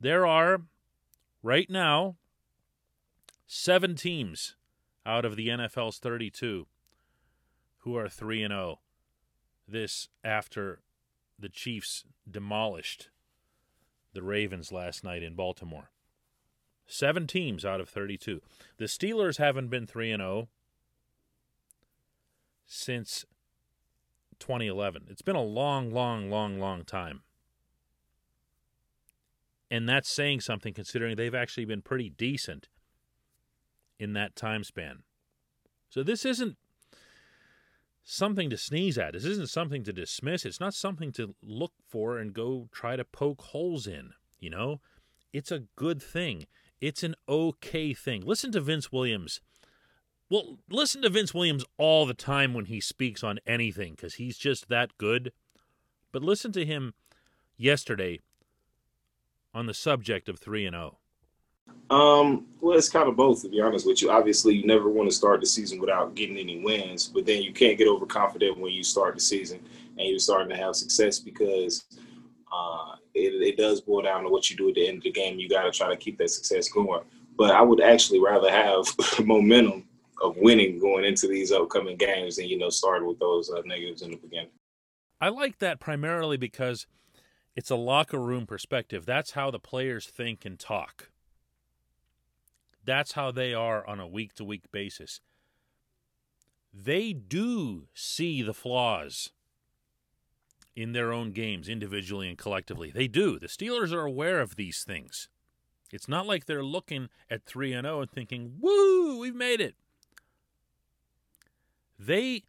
There 0.00 0.26
are 0.26 0.62
right 1.44 1.68
now 1.68 2.16
7 3.46 3.94
teams 3.94 4.56
out 5.04 5.26
of 5.26 5.36
the 5.36 5.48
NFL's 5.48 5.98
32 5.98 6.66
who 7.80 7.96
are 7.96 8.08
3 8.08 8.42
and 8.42 8.52
0. 8.52 8.80
This 9.68 10.08
after 10.24 10.80
the 11.38 11.50
Chiefs 11.50 12.04
demolished 12.28 13.10
the 14.14 14.22
Ravens 14.22 14.72
last 14.72 15.04
night 15.04 15.22
in 15.22 15.34
Baltimore. 15.34 15.90
7 16.86 17.26
teams 17.26 17.64
out 17.64 17.80
of 17.80 17.90
32. 17.90 18.40
The 18.78 18.86
Steelers 18.86 19.36
haven't 19.36 19.68
been 19.68 19.86
3 19.86 20.12
and 20.12 20.22
0 20.22 20.48
since 22.66 23.26
2011. 24.38 25.08
It's 25.10 25.22
been 25.22 25.36
a 25.36 25.42
long, 25.42 25.92
long, 25.92 26.30
long, 26.30 26.58
long 26.58 26.84
time. 26.84 27.20
And 29.74 29.88
that's 29.88 30.08
saying 30.08 30.42
something 30.42 30.72
considering 30.72 31.16
they've 31.16 31.34
actually 31.34 31.64
been 31.64 31.82
pretty 31.82 32.08
decent 32.08 32.68
in 33.98 34.12
that 34.12 34.36
time 34.36 34.62
span. 34.62 35.02
So 35.88 36.04
this 36.04 36.24
isn't 36.24 36.56
something 38.04 38.48
to 38.50 38.56
sneeze 38.56 38.96
at. 38.96 39.14
This 39.14 39.24
isn't 39.24 39.50
something 39.50 39.82
to 39.82 39.92
dismiss. 39.92 40.44
It's 40.44 40.60
not 40.60 40.74
something 40.74 41.10
to 41.14 41.34
look 41.42 41.72
for 41.88 42.18
and 42.18 42.32
go 42.32 42.68
try 42.70 42.94
to 42.94 43.04
poke 43.04 43.42
holes 43.42 43.88
in, 43.88 44.12
you 44.38 44.48
know? 44.48 44.80
It's 45.32 45.50
a 45.50 45.64
good 45.74 46.00
thing. 46.00 46.46
It's 46.80 47.02
an 47.02 47.16
okay 47.28 47.92
thing. 47.94 48.22
Listen 48.24 48.52
to 48.52 48.60
Vince 48.60 48.92
Williams. 48.92 49.40
Well, 50.30 50.60
listen 50.70 51.02
to 51.02 51.08
Vince 51.08 51.34
Williams 51.34 51.64
all 51.78 52.06
the 52.06 52.14
time 52.14 52.54
when 52.54 52.66
he 52.66 52.80
speaks 52.80 53.24
on 53.24 53.40
anything 53.44 53.94
because 53.94 54.14
he's 54.14 54.38
just 54.38 54.68
that 54.68 54.96
good. 54.98 55.32
But 56.12 56.22
listen 56.22 56.52
to 56.52 56.64
him 56.64 56.94
yesterday 57.56 58.20
on 59.54 59.66
the 59.66 59.74
subject 59.74 60.28
of 60.28 60.38
3 60.38 60.66
and 60.66 60.74
0. 60.74 60.98
Um, 61.90 62.46
well, 62.60 62.76
it's 62.76 62.88
kind 62.88 63.08
of 63.08 63.16
both, 63.16 63.42
to 63.42 63.48
be 63.48 63.60
honest 63.60 63.86
with 63.86 64.02
you. 64.02 64.10
Obviously, 64.10 64.54
you 64.54 64.66
never 64.66 64.88
want 64.88 65.08
to 65.08 65.14
start 65.14 65.40
the 65.40 65.46
season 65.46 65.78
without 65.78 66.14
getting 66.14 66.36
any 66.36 66.62
wins, 66.62 67.08
but 67.08 67.24
then 67.24 67.42
you 67.42 67.52
can't 67.52 67.78
get 67.78 67.88
overconfident 67.88 68.58
when 68.58 68.72
you 68.72 68.82
start 68.82 69.14
the 69.14 69.20
season 69.20 69.60
and 69.98 70.08
you're 70.08 70.18
starting 70.18 70.48
to 70.48 70.56
have 70.56 70.74
success 70.74 71.18
because 71.18 71.84
uh, 72.52 72.96
it, 73.14 73.34
it 73.42 73.56
does 73.56 73.80
boil 73.80 74.02
down 74.02 74.24
to 74.24 74.28
what 74.28 74.50
you 74.50 74.56
do 74.56 74.68
at 74.68 74.74
the 74.74 74.88
end 74.88 74.98
of 74.98 75.04
the 75.04 75.12
game. 75.12 75.38
You 75.38 75.48
got 75.48 75.62
to 75.62 75.70
try 75.70 75.88
to 75.88 75.96
keep 75.96 76.18
that 76.18 76.30
success 76.30 76.68
going. 76.68 77.02
But 77.36 77.50
I 77.50 77.62
would 77.62 77.80
actually 77.80 78.20
rather 78.20 78.50
have 78.50 78.86
momentum 79.24 79.84
of 80.22 80.36
winning 80.36 80.78
going 80.78 81.04
into 81.04 81.26
these 81.26 81.52
upcoming 81.52 81.96
games 81.96 82.36
than, 82.36 82.46
you 82.46 82.58
know, 82.58 82.70
start 82.70 83.06
with 83.06 83.18
those 83.18 83.50
uh, 83.50 83.62
negatives 83.64 84.02
in 84.02 84.10
the 84.10 84.16
beginning. 84.16 84.50
I 85.20 85.28
like 85.28 85.58
that 85.58 85.80
primarily 85.80 86.36
because 86.36 86.86
it's 87.56 87.70
a 87.70 87.76
locker 87.76 88.18
room 88.20 88.46
perspective. 88.46 89.06
That's 89.06 89.32
how 89.32 89.50
the 89.50 89.60
players 89.60 90.06
think 90.06 90.44
and 90.44 90.58
talk. 90.58 91.10
That's 92.84 93.12
how 93.12 93.30
they 93.30 93.54
are 93.54 93.86
on 93.86 94.00
a 94.00 94.06
week 94.06 94.34
to 94.34 94.44
week 94.44 94.70
basis. 94.70 95.20
they 96.74 97.12
do 97.12 97.86
see 97.94 98.42
the 98.42 98.52
flaws 98.54 99.30
in 100.74 100.92
their 100.92 101.12
own 101.12 101.30
games, 101.30 101.68
individually 101.68 102.28
and 102.28 102.36
collectively. 102.36 102.90
They 102.90 103.06
do. 103.06 103.38
The 103.38 103.46
Steelers 103.46 103.92
are 103.92 104.04
aware 104.04 104.40
of 104.40 104.56
these 104.56 104.82
things. 104.82 105.28
It's 105.92 106.08
not 106.08 106.26
like 106.26 106.46
they're 106.46 106.64
looking 106.64 107.08
at 107.30 107.44
3 107.44 107.72
and 107.72 107.84
0 107.84 108.00
and 108.00 108.10
thinking, 108.10 108.56
"Woo, 108.58 109.20
we've 109.20 109.36
made 109.36 109.60
it." 109.60 109.76
They 111.96 112.42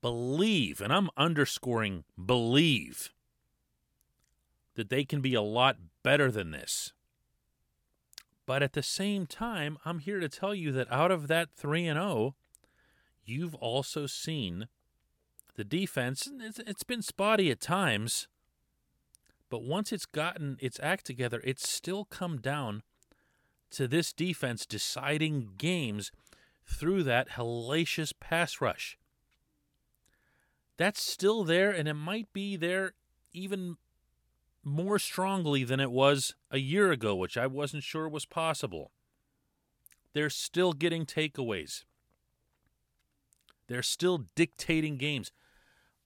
believe, 0.00 0.80
and 0.80 0.90
I'm 0.90 1.10
underscoring 1.18 2.04
believe 2.24 3.12
that 4.76 4.88
they 4.88 5.04
can 5.04 5.20
be 5.20 5.34
a 5.34 5.42
lot 5.42 5.76
better 6.02 6.30
than 6.30 6.52
this. 6.52 6.92
But 8.46 8.62
at 8.62 8.74
the 8.74 8.82
same 8.82 9.26
time, 9.26 9.76
I'm 9.84 9.98
here 9.98 10.20
to 10.20 10.28
tell 10.28 10.54
you 10.54 10.70
that 10.72 10.90
out 10.90 11.10
of 11.10 11.26
that 11.26 11.48
3 11.56 11.86
and 11.88 11.98
0, 11.98 12.36
you've 13.24 13.56
also 13.56 14.06
seen 14.06 14.68
the 15.56 15.64
defense, 15.64 16.28
it's, 16.40 16.84
been 16.84 17.02
spotty 17.02 17.50
at 17.50 17.60
times, 17.60 18.28
but 19.50 19.62
once 19.62 19.90
it's 19.90 20.06
gotten 20.06 20.58
its 20.60 20.78
act 20.82 21.06
together, 21.06 21.40
it's 21.44 21.68
still 21.68 22.04
come 22.04 22.38
down 22.38 22.82
to 23.70 23.88
this 23.88 24.12
defense 24.12 24.64
deciding 24.66 25.50
games 25.56 26.12
through 26.66 27.02
that 27.04 27.30
hellacious 27.30 28.12
pass 28.20 28.60
rush. 28.60 28.98
That's 30.76 31.02
still 31.02 31.42
there, 31.42 31.70
and 31.70 31.88
it 31.88 31.94
might 31.94 32.32
be 32.32 32.56
there 32.56 32.92
even 33.32 33.76
more 34.66 34.98
strongly 34.98 35.62
than 35.62 35.78
it 35.78 35.92
was 35.92 36.34
a 36.50 36.58
year 36.58 36.90
ago, 36.90 37.14
which 37.14 37.38
I 37.38 37.46
wasn't 37.46 37.84
sure 37.84 38.08
was 38.08 38.26
possible. 38.26 38.90
They're 40.12 40.28
still 40.28 40.72
getting 40.72 41.06
takeaways. 41.06 41.84
They're 43.68 43.82
still 43.82 44.24
dictating 44.34 44.96
games. 44.96 45.30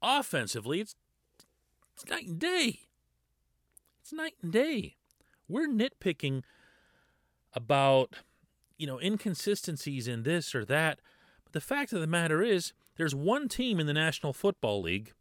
Offensively, 0.02 0.80
it's, 0.80 0.94
it's 1.94 2.06
night 2.10 2.26
and 2.26 2.38
day. 2.38 2.80
It's 4.02 4.12
night 4.12 4.34
and 4.42 4.52
day. 4.52 4.96
We're 5.48 5.68
nitpicking 5.68 6.42
about, 7.54 8.14
you 8.76 8.86
know, 8.86 9.00
inconsistencies 9.00 10.06
in 10.06 10.22
this 10.22 10.54
or 10.54 10.66
that. 10.66 11.00
But 11.44 11.54
the 11.54 11.60
fact 11.62 11.94
of 11.94 12.00
the 12.02 12.06
matter 12.06 12.42
is, 12.42 12.74
there's 12.98 13.14
one 13.14 13.48
team 13.48 13.80
in 13.80 13.86
the 13.86 13.94
National 13.94 14.34
Football 14.34 14.82
League 14.82 15.14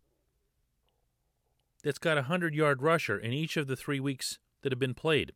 that's 1.84 2.00
got 2.00 2.18
a 2.18 2.22
100 2.22 2.54
yard 2.54 2.82
rusher 2.82 3.18
in 3.18 3.34
each 3.34 3.58
of 3.58 3.68
the 3.68 3.76
three 3.76 4.00
weeks 4.00 4.40
that 4.62 4.72
have 4.72 4.80
been 4.80 4.94
played. 4.94 5.34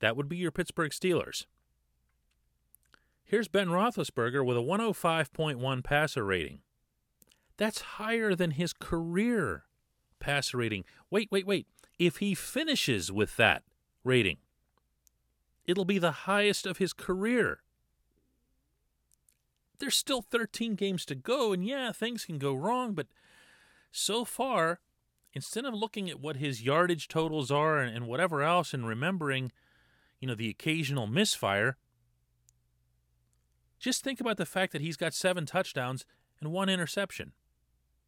That 0.00 0.16
would 0.16 0.28
be 0.28 0.36
your 0.36 0.50
Pittsburgh 0.50 0.90
Steelers. 0.90 1.46
Here's 3.24 3.48
Ben 3.48 3.68
Roethlisberger 3.68 4.44
with 4.44 4.56
a 4.56 4.60
105.1 4.60 5.84
passer 5.84 6.24
rating. 6.24 6.60
That's 7.56 7.80
higher 7.80 8.34
than 8.34 8.52
his 8.52 8.72
career 8.72 9.64
passer 10.18 10.58
rating. 10.58 10.84
Wait, 11.10 11.28
wait, 11.30 11.46
wait. 11.46 11.66
If 11.98 12.18
he 12.18 12.34
finishes 12.34 13.12
with 13.12 13.36
that 13.36 13.62
rating, 14.04 14.38
it'll 15.66 15.84
be 15.84 15.98
the 15.98 16.10
highest 16.10 16.66
of 16.66 16.78
his 16.78 16.92
career. 16.92 17.62
There's 19.78 19.96
still 19.96 20.22
13 20.22 20.74
games 20.74 21.04
to 21.06 21.14
go, 21.14 21.52
and 21.52 21.64
yeah, 21.64 21.92
things 21.92 22.24
can 22.24 22.38
go 22.38 22.54
wrong, 22.54 22.94
but 22.94 23.08
so 23.90 24.24
far, 24.24 24.80
instead 25.32 25.64
of 25.64 25.74
looking 25.74 26.10
at 26.10 26.20
what 26.20 26.36
his 26.36 26.62
yardage 26.62 27.08
totals 27.08 27.50
are 27.50 27.78
and, 27.78 27.94
and 27.94 28.06
whatever 28.06 28.42
else 28.42 28.74
and 28.74 28.86
remembering, 28.86 29.52
you 30.20 30.28
know, 30.28 30.34
the 30.34 30.48
occasional 30.50 31.06
misfire, 31.06 31.76
just 33.78 34.04
think 34.04 34.20
about 34.20 34.36
the 34.36 34.46
fact 34.46 34.72
that 34.72 34.82
he's 34.82 34.96
got 34.96 35.14
seven 35.14 35.46
touchdowns 35.46 36.04
and 36.40 36.52
one 36.52 36.68
interception. 36.68 37.32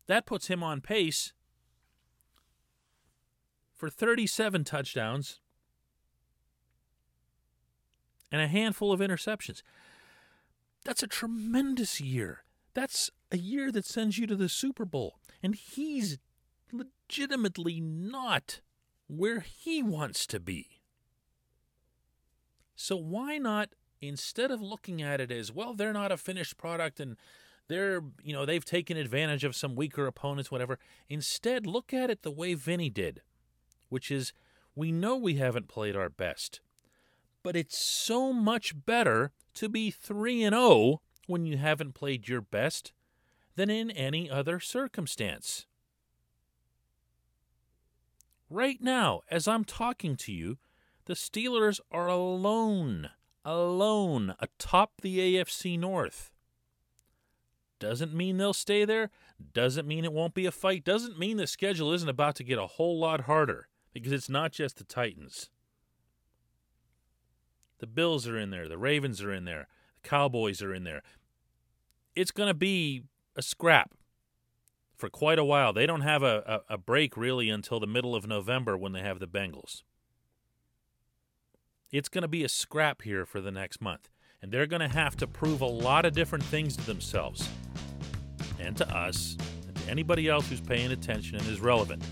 That 0.06 0.26
puts 0.26 0.48
him 0.48 0.62
on 0.62 0.80
pace 0.80 1.32
for 3.74 3.90
37 3.90 4.64
touchdowns 4.64 5.40
and 8.30 8.40
a 8.40 8.48
handful 8.48 8.92
of 8.92 9.00
interceptions. 9.00 9.62
That's 10.84 11.02
a 11.02 11.08
tremendous 11.08 12.00
year. 12.00 12.44
That's 12.74 13.10
a 13.32 13.38
year 13.38 13.72
that 13.72 13.87
sends 13.87 14.18
you 14.18 14.26
to 14.26 14.37
the 14.37 14.48
Super 14.48 14.84
Bowl. 14.84 15.18
And 15.42 15.54
he's 15.54 16.18
legitimately 16.72 17.81
not 17.81 18.61
where 19.07 19.40
he 19.40 19.83
wants 19.83 20.27
to 20.27 20.40
be. 20.40 20.81
So 22.74 22.96
why 22.96 23.38
not, 23.38 23.70
instead 24.00 24.50
of 24.50 24.61
looking 24.61 25.00
at 25.03 25.20
it 25.20 25.31
as, 25.31 25.53
well, 25.53 25.74
they're 25.74 25.92
not 25.92 26.12
a 26.12 26.16
finished 26.16 26.57
product 26.57 27.00
and 27.00 27.16
they're, 27.68 28.03
you 28.22 28.33
know, 28.33 28.44
they've 28.44 28.64
taken 28.64 28.96
advantage 28.96 29.44
of 29.44 29.57
some 29.57 29.74
weaker 29.74 30.07
opponents, 30.07 30.50
whatever, 30.50 30.79
instead 31.09 31.66
look 31.66 31.94
at 31.94 32.11
it 32.11 32.22
the 32.22 32.31
way 32.31 32.55
Vinny 32.55 32.90
did, 32.90 33.22
which 33.88 34.11
is, 34.11 34.33
we 34.74 34.90
know 34.90 35.16
we 35.16 35.35
haven't 35.35 35.68
played 35.68 35.96
our 35.96 36.11
best, 36.11 36.61
but 37.42 37.57
it's 37.57 37.79
so 37.79 38.33
much 38.33 38.74
better 38.85 39.31
to 39.55 39.68
be 39.68 39.90
3 39.90 40.42
and 40.42 40.55
0 40.55 41.00
when 41.27 41.46
you 41.46 41.57
haven't 41.57 41.94
played 41.94 42.29
your 42.29 42.40
best 42.40 42.92
than 43.57 43.70
in 43.70 43.90
any 43.92 44.29
other 44.29 44.59
circumstance. 44.59 45.66
Right 48.50 48.80
now, 48.80 49.22
as 49.30 49.48
I'm 49.48 49.64
talking 49.64 50.16
to 50.16 50.33
you, 50.33 50.59
the 51.07 51.14
Steelers 51.14 51.80
are 51.90 52.09
alone, 52.09 53.11
alone 53.44 54.35
atop 54.38 55.00
the 55.00 55.18
AFC 55.18 55.78
North. 55.78 56.30
Doesn't 57.78 58.14
mean 58.14 58.37
they'll 58.37 58.52
stay 58.52 58.85
there. 58.85 59.11
Doesn't 59.52 59.88
mean 59.88 60.04
it 60.04 60.12
won't 60.12 60.35
be 60.35 60.46
a 60.46 60.52
fight. 60.52 60.85
Doesn't 60.85 61.18
mean 61.18 61.37
the 61.37 61.46
schedule 61.46 61.92
isn't 61.92 62.09
about 62.09 62.37
to 62.37 62.44
get 62.44 62.59
a 62.59 62.66
whole 62.66 62.98
lot 62.98 63.22
harder 63.22 63.68
because 63.92 64.12
it's 64.12 64.28
not 64.28 64.52
just 64.52 64.76
the 64.76 64.85
Titans. 64.85 65.50
The 67.78 67.87
Bills 67.87 68.26
are 68.26 68.38
in 68.38 68.50
there. 68.50 68.68
The 68.68 68.78
Ravens 68.78 69.22
are 69.22 69.33
in 69.33 69.44
there. 69.44 69.68
The 70.02 70.09
Cowboys 70.09 70.62
are 70.62 70.72
in 70.72 70.85
there. 70.85 71.02
It's 72.14 72.30
going 72.30 72.48
to 72.48 72.54
be 72.54 73.02
a 73.37 73.42
scrap 73.42 73.92
for 74.96 75.09
quite 75.09 75.38
a 75.38 75.44
while. 75.44 75.72
They 75.72 75.87
don't 75.87 76.02
have 76.02 76.22
a, 76.22 76.62
a, 76.68 76.74
a, 76.74 76.78
break 76.78 77.16
really 77.16 77.50
until 77.50 77.80
the 77.80 77.87
middle 77.87 78.14
of 78.14 78.26
November 78.26 78.76
when 78.76 78.92
they 78.92 79.02
have 79.02 79.18
the 79.18 79.26
Bengals. 79.26 79.83
It's 81.90 82.09
going 82.09 82.22
to 82.22 82.28
be 82.28 82.44
a 82.44 82.48
scrap 82.48 83.02
here 83.02 83.24
for 83.24 83.40
the 83.40 83.50
next 83.50 83.80
month. 83.80 84.09
And 84.42 84.52
they're 84.52 84.66
going 84.66 84.80
to 84.80 84.88
have 84.88 85.16
to 85.16 85.26
prove 85.26 85.61
a 85.61 85.66
lot 85.66 86.04
of 86.04 86.12
different 86.12 86.44
things 86.44 86.76
to 86.76 86.85
themselves 86.85 87.48
and 88.59 88.76
to 88.76 88.88
us 88.94 89.37
and 89.66 89.74
to 89.76 89.90
anybody 89.90 90.28
else 90.28 90.48
who's 90.48 90.61
paying 90.61 90.92
attention 90.92 91.38
and 91.38 91.46
is 91.46 91.61
relevant. 91.61 92.02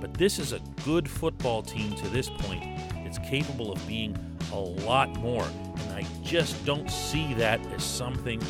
But 0.00 0.12
this 0.14 0.38
is 0.38 0.52
a 0.52 0.60
good 0.84 1.08
football 1.08 1.62
team 1.62 1.94
to 1.94 2.08
this 2.08 2.28
point. 2.28 2.62
It's 3.06 3.18
capable 3.18 3.72
of 3.72 3.88
being 3.88 4.18
a 4.52 4.58
lot 4.58 5.08
more. 5.20 5.46
And 5.78 5.92
I 5.92 6.06
just 6.22 6.62
don't 6.66 6.90
see 6.90 7.32
that 7.34 7.58
as 7.72 7.82
something 7.82 8.40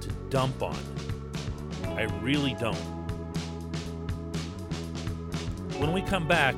to 0.00 0.08
dump 0.30 0.62
on. 0.62 0.76
I 1.98 2.02
really 2.22 2.54
don't. 2.54 2.76
When 5.80 5.92
we 5.92 6.00
come 6.00 6.28
back, 6.28 6.54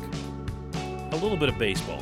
a 1.12 1.16
little 1.16 1.38
bit 1.38 1.48
of 1.48 1.56
baseball. 1.56 1.98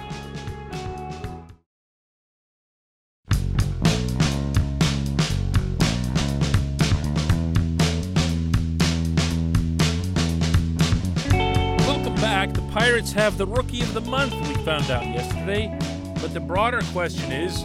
Welcome 11.86 12.16
back. 12.16 12.52
The 12.54 12.68
Pirates 12.72 13.12
have 13.12 13.38
the 13.38 13.46
Rookie 13.46 13.82
of 13.82 13.94
the 13.94 14.00
Month, 14.00 14.32
we 14.48 14.54
found 14.64 14.90
out 14.90 15.06
yesterday. 15.06 15.78
But 16.20 16.34
the 16.34 16.40
broader 16.40 16.80
question 16.90 17.30
is 17.30 17.58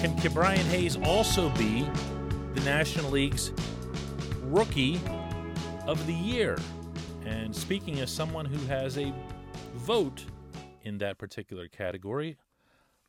can 0.00 0.16
Ke'Bryan 0.16 0.68
Hayes 0.70 0.96
also 1.04 1.50
be 1.50 1.86
the 2.54 2.60
National 2.62 3.12
League's 3.12 3.52
Rookie 4.54 5.00
of 5.84 6.06
the 6.06 6.14
Year. 6.14 6.56
And 7.26 7.54
speaking 7.54 7.98
as 7.98 8.08
someone 8.08 8.46
who 8.46 8.64
has 8.66 8.96
a 8.96 9.12
vote 9.74 10.24
in 10.84 10.98
that 10.98 11.18
particular 11.18 11.66
category, 11.66 12.36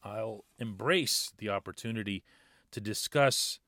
I'll 0.03 0.45
embrace 0.57 1.33
the 1.37 1.49
opportunity 1.49 2.23
to 2.71 2.81
discuss 2.81 3.59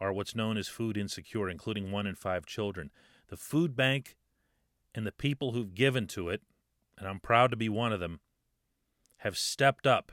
are 0.00 0.12
what's 0.12 0.34
known 0.34 0.56
as 0.56 0.68
food 0.68 0.96
insecure, 0.96 1.48
including 1.48 1.90
one 1.90 2.06
in 2.06 2.14
five 2.14 2.46
children. 2.46 2.90
The 3.28 3.36
food 3.36 3.76
bank 3.76 4.16
and 4.94 5.06
the 5.06 5.12
people 5.12 5.52
who've 5.52 5.74
given 5.74 6.06
to 6.08 6.28
it, 6.28 6.42
and 6.96 7.06
I'm 7.06 7.20
proud 7.20 7.50
to 7.50 7.56
be 7.56 7.68
one 7.68 7.92
of 7.92 8.00
them, 8.00 8.20
have 9.18 9.36
stepped 9.36 9.86
up 9.86 10.12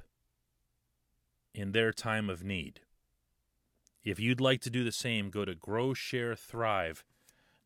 in 1.53 1.71
their 1.71 1.93
time 1.93 2.29
of 2.29 2.43
need. 2.43 2.81
If 4.03 4.19
you'd 4.19 4.41
like 4.41 4.61
to 4.61 4.69
do 4.69 4.83
the 4.83 4.91
same, 4.91 5.29
go 5.29 5.45
to 5.45 5.55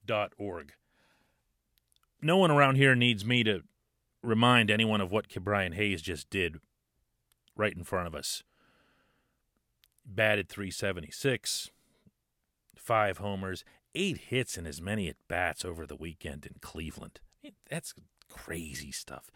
growsharethrive.org. 0.08 0.74
No 2.22 2.38
one 2.38 2.52
around 2.52 2.76
here 2.76 2.96
needs 2.96 3.24
me 3.24 3.44
to 3.44 3.64
remind 4.22 4.70
anyone 4.70 5.02
of 5.02 5.12
what 5.12 5.30
Ke'Bryan 5.30 5.74
Hayes 5.74 6.02
just 6.02 6.30
did 6.30 6.60
right 7.56 7.76
in 7.76 7.84
front 7.84 8.08
of 8.08 8.16
us. 8.16 8.44
Batted 10.06 10.50
376, 10.50 11.70
five 12.76 13.20
homers, 13.20 13.64
eight 13.96 14.18
hits, 14.18 14.58
and 14.58 14.68
as 14.68 14.82
many 14.82 15.08
at 15.08 15.16
bats 15.28 15.64
over 15.64 15.86
the 15.86 15.96
weekend 15.96 16.46
in 16.46 16.56
Cleveland. 16.62 17.20
That's 17.70 17.94
crazy 18.28 18.92
stuff. 18.92 19.32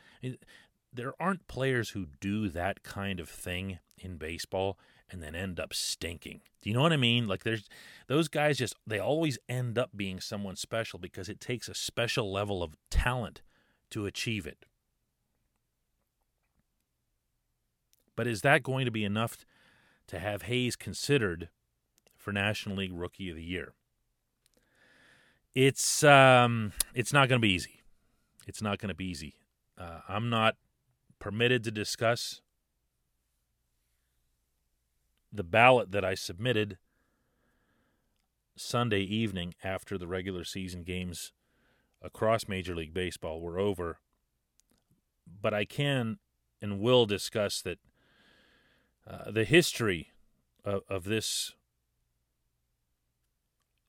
There 0.91 1.13
aren't 1.19 1.47
players 1.47 1.91
who 1.91 2.08
do 2.19 2.49
that 2.49 2.84
kind 2.84 3.19
of 3.19 3.30
thing 3.30 3.80
in 3.97 4.17
baseball 4.17 4.78
and 5.13 5.21
then 5.21 5.36
end 5.36 5.60
up 5.60 5.73
stinking. 5.73 6.41
Do 6.62 6.69
you 6.69 6.76
know 6.76 6.82
what 6.82 6.91
I 6.91 6.97
mean? 6.97 7.28
Like 7.28 7.43
there's 7.43 7.69
those 8.08 8.28
guys 8.28 8.58
just 8.58 8.76
they 8.86 8.99
always 8.99 9.38
end 9.47 9.78
up 9.78 9.91
being 9.95 10.19
someone 10.19 10.56
special 10.56 10.97
because 10.97 11.30
it 11.30 11.39
takes 11.39 11.69
a 11.69 11.76
special 11.76 12.34
level 12.34 12.63
of 12.63 12.76
talent 12.89 13.43
to 13.91 14.08
achieve 14.08 14.47
it. 14.47 14.65
But 18.15 18.28
is 18.28 18.41
that 18.41 18.63
going 18.63 18.86
to 18.86 18.91
be 18.91 19.04
enough 19.04 19.45
to 20.08 20.19
have 20.19 20.43
Hayes 20.43 20.76
considered 20.76 21.49
for 22.17 22.32
National 22.32 22.78
League 22.78 22.93
Rookie 22.93 23.30
of 23.30 23.36
the 23.36 23.43
Year? 23.43 23.73
It's 25.54 26.04
um, 26.04 26.73
it's 26.95 27.13
not 27.13 27.30
going 27.30 27.39
to 27.39 27.47
be 27.47 27.54
easy. 27.54 27.82
It's 28.47 28.63
not 28.63 28.80
going 28.80 28.89
to 28.89 28.95
be 28.95 29.06
easy. 29.06 29.36
Uh, 29.78 29.99
I'm 30.10 30.30
not 30.32 30.56
permitted 31.19 31.63
to 31.65 31.71
discuss 31.71 32.41
the 35.34 35.43
ballot 35.43 35.91
that 35.91 36.06
I 36.06 36.13
submitted 36.13 36.78
Sunday 38.56 39.02
evening 39.02 39.56
after 39.63 39.98
the 39.98 40.08
regular 40.08 40.43
season 40.43 40.84
games 40.84 41.34
across 42.02 42.48
Major 42.48 42.76
League 42.76 42.93
Baseball 42.93 43.41
were 43.41 43.58
over. 43.58 43.98
But 45.41 45.54
I 45.54 45.65
can 45.65 46.19
and 46.62 46.80
will 46.80 47.06
discuss 47.06 47.62
that 47.62 47.80
uh, 49.10 49.32
the 49.32 49.43
history 49.43 50.12
of, 50.63 50.82
of 50.88 51.06
this 51.06 51.54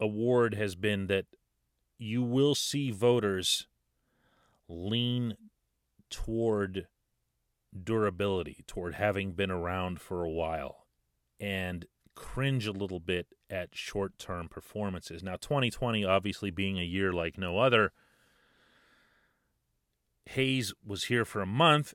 award 0.00 0.54
has 0.54 0.74
been 0.74 1.06
that 1.08 1.26
you 1.98 2.22
will 2.22 2.54
see 2.54 2.90
voters 2.90 3.66
lean 4.68 5.36
toward 6.10 6.86
durability, 7.82 8.64
toward 8.66 8.94
having 8.94 9.32
been 9.32 9.50
around 9.50 10.00
for 10.00 10.24
a 10.24 10.30
while, 10.30 10.83
and 11.44 11.84
cringe 12.14 12.66
a 12.66 12.72
little 12.72 13.00
bit 13.00 13.26
at 13.50 13.76
short 13.76 14.18
term 14.18 14.48
performances. 14.48 15.22
Now, 15.22 15.36
2020 15.36 16.02
obviously 16.02 16.50
being 16.50 16.78
a 16.78 16.84
year 16.84 17.12
like 17.12 17.36
no 17.36 17.58
other, 17.58 17.92
Hayes 20.30 20.72
was 20.84 21.04
here 21.04 21.26
for 21.26 21.42
a 21.42 21.46
month 21.46 21.92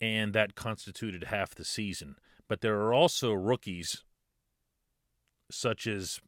and 0.00 0.32
that 0.34 0.54
constituted 0.54 1.24
half 1.24 1.52
the 1.52 1.64
season. 1.64 2.14
But 2.46 2.60
there 2.60 2.76
are 2.76 2.94
also 2.94 3.32
rookies, 3.32 4.04
such 5.50 5.88
as 5.88 6.20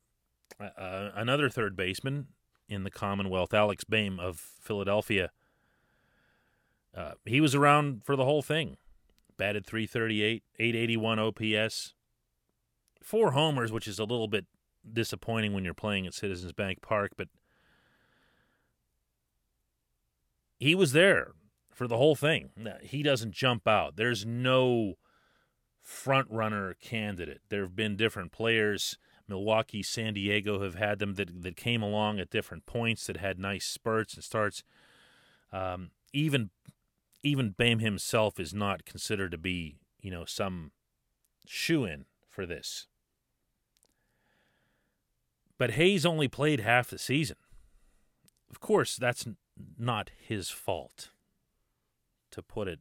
uh, 0.58 0.64
uh, 0.76 1.10
another 1.14 1.48
third 1.48 1.76
baseman 1.76 2.26
in 2.68 2.82
the 2.82 2.90
Commonwealth, 2.90 3.54
Alec 3.54 3.82
Bohm 3.88 4.18
of 4.18 4.40
Philadelphia. 4.40 5.30
Uh, 6.92 7.12
he 7.24 7.40
was 7.40 7.54
around 7.54 8.04
for 8.04 8.16
the 8.16 8.24
whole 8.24 8.42
thing. 8.42 8.78
Batted 9.36 9.64
338, 9.64 10.42
881 10.58 11.18
OPS, 11.20 11.94
four 13.02 13.32
homers, 13.32 13.72
which 13.72 13.88
is 13.88 13.98
a 13.98 14.04
little 14.04 14.28
bit 14.28 14.46
disappointing 14.90 15.52
when 15.52 15.64
you're 15.64 15.74
playing 15.74 16.06
at 16.06 16.14
Citizens 16.14 16.52
Bank 16.52 16.80
Park, 16.82 17.12
but 17.16 17.28
he 20.58 20.74
was 20.74 20.92
there 20.92 21.32
for 21.72 21.86
the 21.86 21.96
whole 21.96 22.14
thing. 22.14 22.50
He 22.82 23.02
doesn't 23.02 23.32
jump 23.32 23.66
out. 23.66 23.96
There's 23.96 24.26
no 24.26 24.94
front 25.80 26.28
runner 26.30 26.74
candidate. 26.74 27.40
There 27.48 27.62
have 27.62 27.74
been 27.74 27.96
different 27.96 28.32
players. 28.32 28.98
Milwaukee, 29.26 29.82
San 29.82 30.14
Diego 30.14 30.62
have 30.62 30.74
had 30.74 30.98
them 30.98 31.14
that 31.14 31.42
that 31.42 31.56
came 31.56 31.82
along 31.82 32.18
at 32.18 32.30
different 32.30 32.66
points 32.66 33.06
that 33.06 33.16
had 33.16 33.38
nice 33.38 33.64
spurts 33.64 34.14
and 34.14 34.24
starts. 34.24 34.62
Um, 35.52 35.90
even 36.12 36.50
even 37.22 37.54
Bohm 37.56 37.78
himself 37.78 38.38
is 38.38 38.52
not 38.52 38.84
considered 38.84 39.30
to 39.30 39.38
be 39.38 39.76
you 40.00 40.10
know 40.10 40.24
some 40.24 40.72
shoe 41.46 41.84
in 41.84 42.04
for 42.28 42.44
this. 42.44 42.88
But 45.60 45.72
Hayes 45.72 46.06
only 46.06 46.26
played 46.26 46.60
half 46.60 46.88
the 46.88 46.96
season. 46.96 47.36
Of 48.50 48.60
course, 48.60 48.96
that's 48.96 49.26
not 49.78 50.10
his 50.18 50.48
fault 50.48 51.10
to 52.30 52.40
put 52.40 52.66
it 52.66 52.80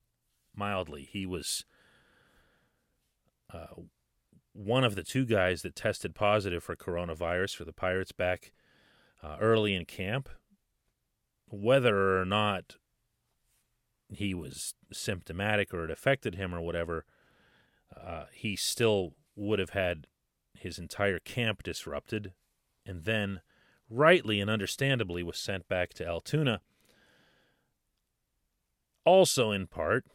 mildly. 0.56 1.04
He 1.12 1.26
was 1.26 1.66
uh, 3.54 3.82
one 4.54 4.86
of 4.86 4.96
the 4.96 5.04
two 5.04 5.26
guys 5.26 5.62
that 5.64 5.76
tested 5.76 6.16
positive 6.16 6.64
for 6.64 6.78
coronavirus 6.78 7.54
for 7.54 7.66
the 7.66 7.74
Pirates 7.74 8.14
back 8.14 8.54
uh, 9.22 9.36
early 9.42 9.76
in 9.76 9.84
camp. 9.84 10.30
Whether 11.50 12.18
or 12.18 12.24
not 12.24 12.78
he 14.08 14.34
was 14.34 14.74
symptomatic 14.94 15.74
or 15.74 15.84
it 15.84 15.92
affected 15.92 16.36
him 16.36 16.56
or 16.56 16.62
whatever, 16.62 17.04
uh, 17.94 18.28
he 18.32 18.56
still 18.56 19.16
would 19.36 19.60
have 19.60 19.72
had 19.72 20.08
his 20.54 20.80
entire 20.80 21.20
camp 21.20 21.62
disrupted 21.62 22.32
and 22.90 23.06
then 23.06 23.42
rightly 23.90 24.42
and 24.42 24.50
understandably 24.50 25.22
was 25.22 25.38
sent 25.38 25.68
back 25.68 25.94
to 25.94 26.06
Altoona 26.06 26.60
also, 29.06 29.52
in 29.52 29.66
part, 29.66 30.06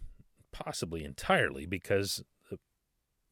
possibly 0.52 1.04
entirely, 1.04 1.66
because 1.66 2.22
the 2.50 2.58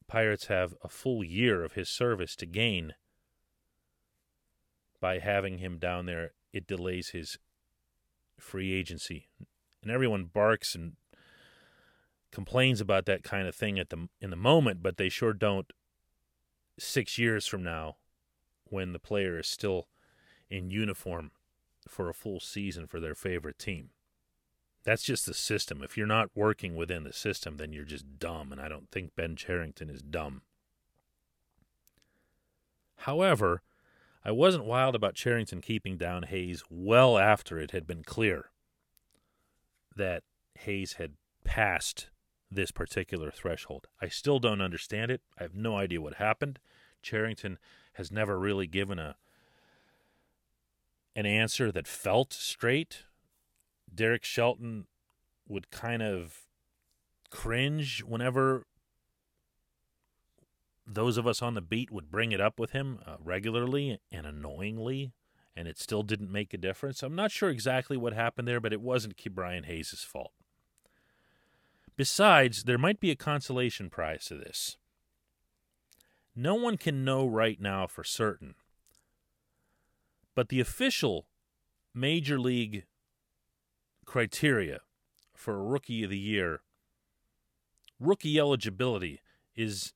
Pirates 0.07 0.47
have 0.47 0.75
a 0.83 0.89
full 0.89 1.23
year 1.23 1.63
of 1.63 1.73
his 1.73 1.89
service 1.89 2.35
to 2.37 2.45
gain 2.45 2.95
by 4.99 5.19
having 5.19 5.59
him 5.59 5.77
down 5.77 6.05
there. 6.05 6.31
It 6.51 6.67
delays 6.67 7.09
his 7.09 7.37
free 8.39 8.73
agency, 8.73 9.29
and 9.81 9.91
everyone 9.91 10.25
barks 10.25 10.75
and 10.75 10.93
complains 12.31 12.81
about 12.81 13.05
that 13.05 13.23
kind 13.23 13.47
of 13.47 13.55
thing 13.55 13.79
at 13.79 13.89
the 13.89 14.09
in 14.19 14.31
the 14.31 14.35
moment, 14.35 14.83
but 14.83 14.97
they 14.97 15.07
sure 15.09 15.33
don't 15.33 15.71
six 16.77 17.17
years 17.17 17.45
from 17.45 17.63
now 17.63 17.95
when 18.73 18.91
the 18.91 18.99
player 18.99 19.39
is 19.39 19.47
still 19.47 19.87
in 20.49 20.71
uniform 20.71 21.31
for 21.87 22.09
a 22.09 22.13
full 22.13 22.39
season 22.39 22.87
for 22.87 22.99
their 22.99 23.15
favorite 23.15 23.59
team. 23.59 23.91
That's 24.83 25.03
just 25.03 25.25
the 25.25 25.33
system. 25.33 25.81
If 25.81 25.95
you're 25.95 26.07
not 26.07 26.31
working 26.35 26.75
within 26.75 27.03
the 27.03 27.13
system, 27.13 27.57
then 27.57 27.71
you're 27.71 27.85
just 27.85 28.19
dumb, 28.19 28.51
and 28.51 28.59
I 28.59 28.67
don't 28.67 28.89
think 28.91 29.15
Ben 29.15 29.35
Cherington 29.35 29.89
is 29.89 30.01
dumb. 30.01 30.41
However, 32.97 33.61
I 34.25 34.31
wasn't 34.31 34.65
wild 34.65 34.95
about 34.95 35.15
Cherington 35.15 35.61
keeping 35.61 35.97
down 35.97 36.23
Hayes 36.23 36.63
well 36.69 37.17
after 37.17 37.59
it 37.59 37.71
had 37.71 37.85
been 37.85 38.03
clear 38.03 38.49
that 39.95 40.23
Hayes 40.59 40.93
had 40.93 41.13
passed 41.43 42.09
this 42.49 42.71
particular 42.71 43.31
threshold. 43.31 43.87
I 44.01 44.07
still 44.07 44.39
don't 44.39 44.61
understand 44.61 45.11
it. 45.11 45.21
I 45.37 45.43
have 45.43 45.55
no 45.55 45.77
idea 45.77 46.01
what 46.01 46.15
happened. 46.15 46.59
Cherington 47.03 47.59
has 47.93 48.11
never 48.11 48.39
really 48.39 48.67
given 48.67 48.99
a 48.99 49.15
an 51.15 51.25
answer 51.27 51.71
that 51.71 51.87
felt 51.87 52.33
straight 52.33 53.03
Derek 53.93 54.23
Shelton 54.23 54.87
would 55.47 55.69
kind 55.69 56.01
of 56.01 56.41
cringe 57.29 58.03
whenever 58.03 58.65
those 60.87 61.17
of 61.17 61.27
us 61.27 61.41
on 61.41 61.53
the 61.53 61.61
beat 61.61 61.91
would 61.91 62.09
bring 62.09 62.31
it 62.31 62.41
up 62.41 62.59
with 62.59 62.71
him 62.71 62.99
uh, 63.05 63.15
regularly 63.19 63.99
and 64.11 64.25
annoyingly 64.25 65.13
and 65.55 65.67
it 65.67 65.77
still 65.77 66.03
didn't 66.03 66.31
make 66.31 66.53
a 66.53 66.57
difference. 66.57 67.03
I'm 67.03 67.15
not 67.15 67.31
sure 67.31 67.49
exactly 67.49 67.95
what 67.95 68.13
happened 68.13 68.47
there, 68.47 68.59
but 68.59 68.73
it 68.73 68.81
wasn't 68.81 69.15
Brian 69.33 69.65
Hayes' 69.65 70.03
fault. 70.03 70.31
Besides, 71.95 72.63
there 72.63 72.77
might 72.77 72.99
be 72.99 73.11
a 73.11 73.15
consolation 73.15 73.89
prize 73.89 74.25
to 74.25 74.35
this. 74.35 74.77
No 76.35 76.55
one 76.55 76.77
can 76.77 77.05
know 77.05 77.27
right 77.27 77.59
now 77.61 77.87
for 77.87 78.03
certain. 78.03 78.55
But 80.35 80.49
the 80.49 80.59
official 80.59 81.27
major 81.93 82.39
league 82.39 82.85
criteria 84.05 84.79
for 85.35 85.55
a 85.55 85.63
rookie 85.63 86.03
of 86.03 86.09
the 86.09 86.17
year, 86.17 86.61
rookie 87.99 88.39
eligibility 88.39 89.21
is 89.55 89.93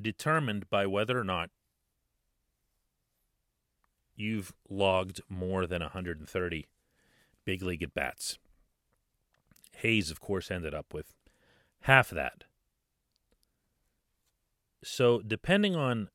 determined 0.00 0.68
by 0.70 0.86
whether 0.86 1.18
or 1.18 1.24
not 1.24 1.50
you've 4.14 4.54
logged 4.68 5.20
more 5.28 5.66
than 5.66 5.82
130 5.82 6.66
big 7.44 7.62
league 7.62 7.82
at 7.82 7.94
bats. 7.94 8.38
Hayes, 9.76 10.10
of 10.10 10.20
course, 10.20 10.50
ended 10.50 10.74
up 10.74 10.94
with 10.94 11.12
half 11.82 12.10
of 12.10 12.16
that. 12.16 12.44
So, 14.86 15.20
depending 15.20 15.74
on 15.74 16.10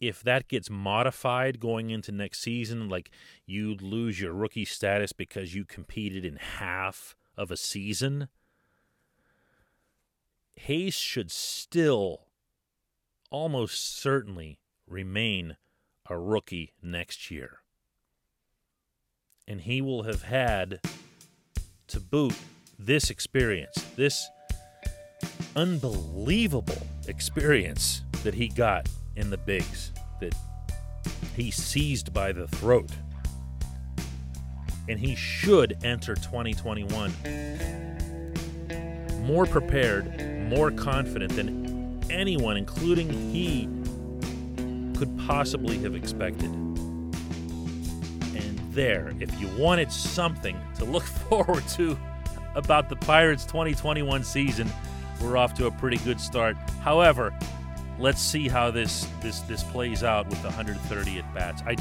if 0.00 0.22
that 0.22 0.48
gets 0.48 0.68
modified 0.68 1.60
going 1.60 1.88
into 1.88 2.12
next 2.12 2.42
season, 2.42 2.90
like 2.90 3.10
you 3.46 3.74
lose 3.74 4.20
your 4.20 4.34
rookie 4.34 4.66
status 4.66 5.12
because 5.14 5.54
you 5.54 5.64
competed 5.64 6.26
in 6.26 6.36
half 6.36 7.16
of 7.34 7.50
a 7.50 7.56
season, 7.56 8.28
Hayes 10.56 10.94
should 10.94 11.30
still 11.30 12.26
almost 13.30 13.96
certainly 13.98 14.58
remain 14.86 15.56
a 16.10 16.18
rookie 16.18 16.74
next 16.82 17.30
year. 17.30 17.60
And 19.48 19.62
he 19.62 19.80
will 19.80 20.02
have 20.02 20.24
had 20.24 20.80
to 21.86 21.98
boot 21.98 22.34
this 22.78 23.08
experience, 23.08 23.76
this 23.96 24.28
unbelievable 25.56 26.86
experience 27.08 28.02
that 28.22 28.34
he 28.34 28.48
got 28.48 28.88
in 29.16 29.30
the 29.30 29.38
bigs, 29.38 29.92
that 30.20 30.34
he 31.36 31.50
seized 31.50 32.12
by 32.12 32.32
the 32.32 32.46
throat. 32.48 32.90
And 34.88 34.98
he 34.98 35.14
should 35.14 35.78
enter 35.84 36.14
2021 36.14 37.12
more 39.22 39.46
prepared, 39.46 40.48
more 40.48 40.70
confident 40.70 41.34
than 41.36 42.00
anyone, 42.10 42.56
including 42.56 43.08
he, 43.30 43.68
could 44.98 45.16
possibly 45.26 45.78
have 45.78 45.94
expected. 45.94 46.50
And 48.34 48.60
there, 48.72 49.12
if 49.20 49.40
you 49.40 49.48
wanted 49.56 49.90
something 49.90 50.56
to 50.76 50.84
look 50.84 51.02
forward 51.28 51.66
to 51.68 51.98
about 52.54 52.88
the 52.88 52.96
Pirates 52.96 53.44
2021 53.46 54.22
season, 54.24 54.70
we're 55.22 55.36
off 55.36 55.54
to 55.54 55.66
a 55.66 55.70
pretty 55.70 55.98
good 55.98 56.20
start. 56.20 56.56
However, 56.80 57.34
let's 57.98 58.20
see 58.20 58.48
how 58.48 58.70
this 58.70 59.06
this 59.20 59.40
this 59.40 59.62
plays 59.62 60.02
out 60.02 60.28
with 60.28 60.42
130 60.44 61.18
at 61.18 61.34
bats. 61.34 61.62
I 61.66 61.76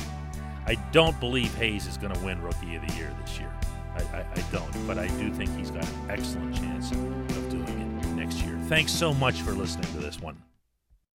I 0.68 0.76
don't 0.92 1.20
believe 1.20 1.54
Hayes 1.56 1.88
is 1.88 1.98
going 1.98 2.14
to 2.14 2.20
win 2.22 2.42
Rookie 2.42 2.76
of 2.76 2.88
the 2.88 2.94
Year 2.94 3.14
this 3.26 3.40
year. 3.40 3.52
I, 3.96 4.04
I, 4.18 4.26
I, 4.36 4.42
don't, 4.52 4.88
but 4.88 4.98
I 4.98 5.08
do 5.08 5.34
think 5.34 5.54
he's 5.58 5.72
got 5.72 5.84
an 5.84 6.10
excellent 6.10 6.56
chance 6.56 6.92
of 6.92 7.50
doing 7.50 8.00
it 8.02 8.08
next 8.10 8.38
year. 8.44 8.58
Thanks 8.68 8.94
so 8.94 9.14
much 9.14 9.42
for 9.42 9.52
listening 9.52 9.92
to 9.94 10.00
this 10.00 10.22
one. 10.22 10.38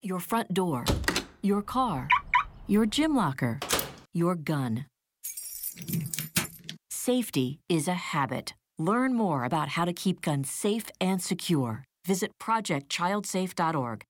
Your 0.03 0.19
front 0.19 0.53
door, 0.53 0.85
your 1.41 1.63
car, 1.63 2.07
your 2.67 2.85
gym 2.85 3.15
locker, 3.15 3.59
your 4.13 4.35
gun. 4.35 4.85
Safety 6.91 7.59
is 7.67 7.87
a 7.87 7.93
habit. 7.93 8.53
Learn 8.77 9.15
more 9.15 9.43
about 9.43 9.69
how 9.69 9.85
to 9.85 9.93
keep 9.93 10.21
guns 10.21 10.51
safe 10.51 10.91
and 11.01 11.21
secure. 11.21 11.86
Visit 12.07 12.31
ProjectChildSafe.org. 12.39 14.01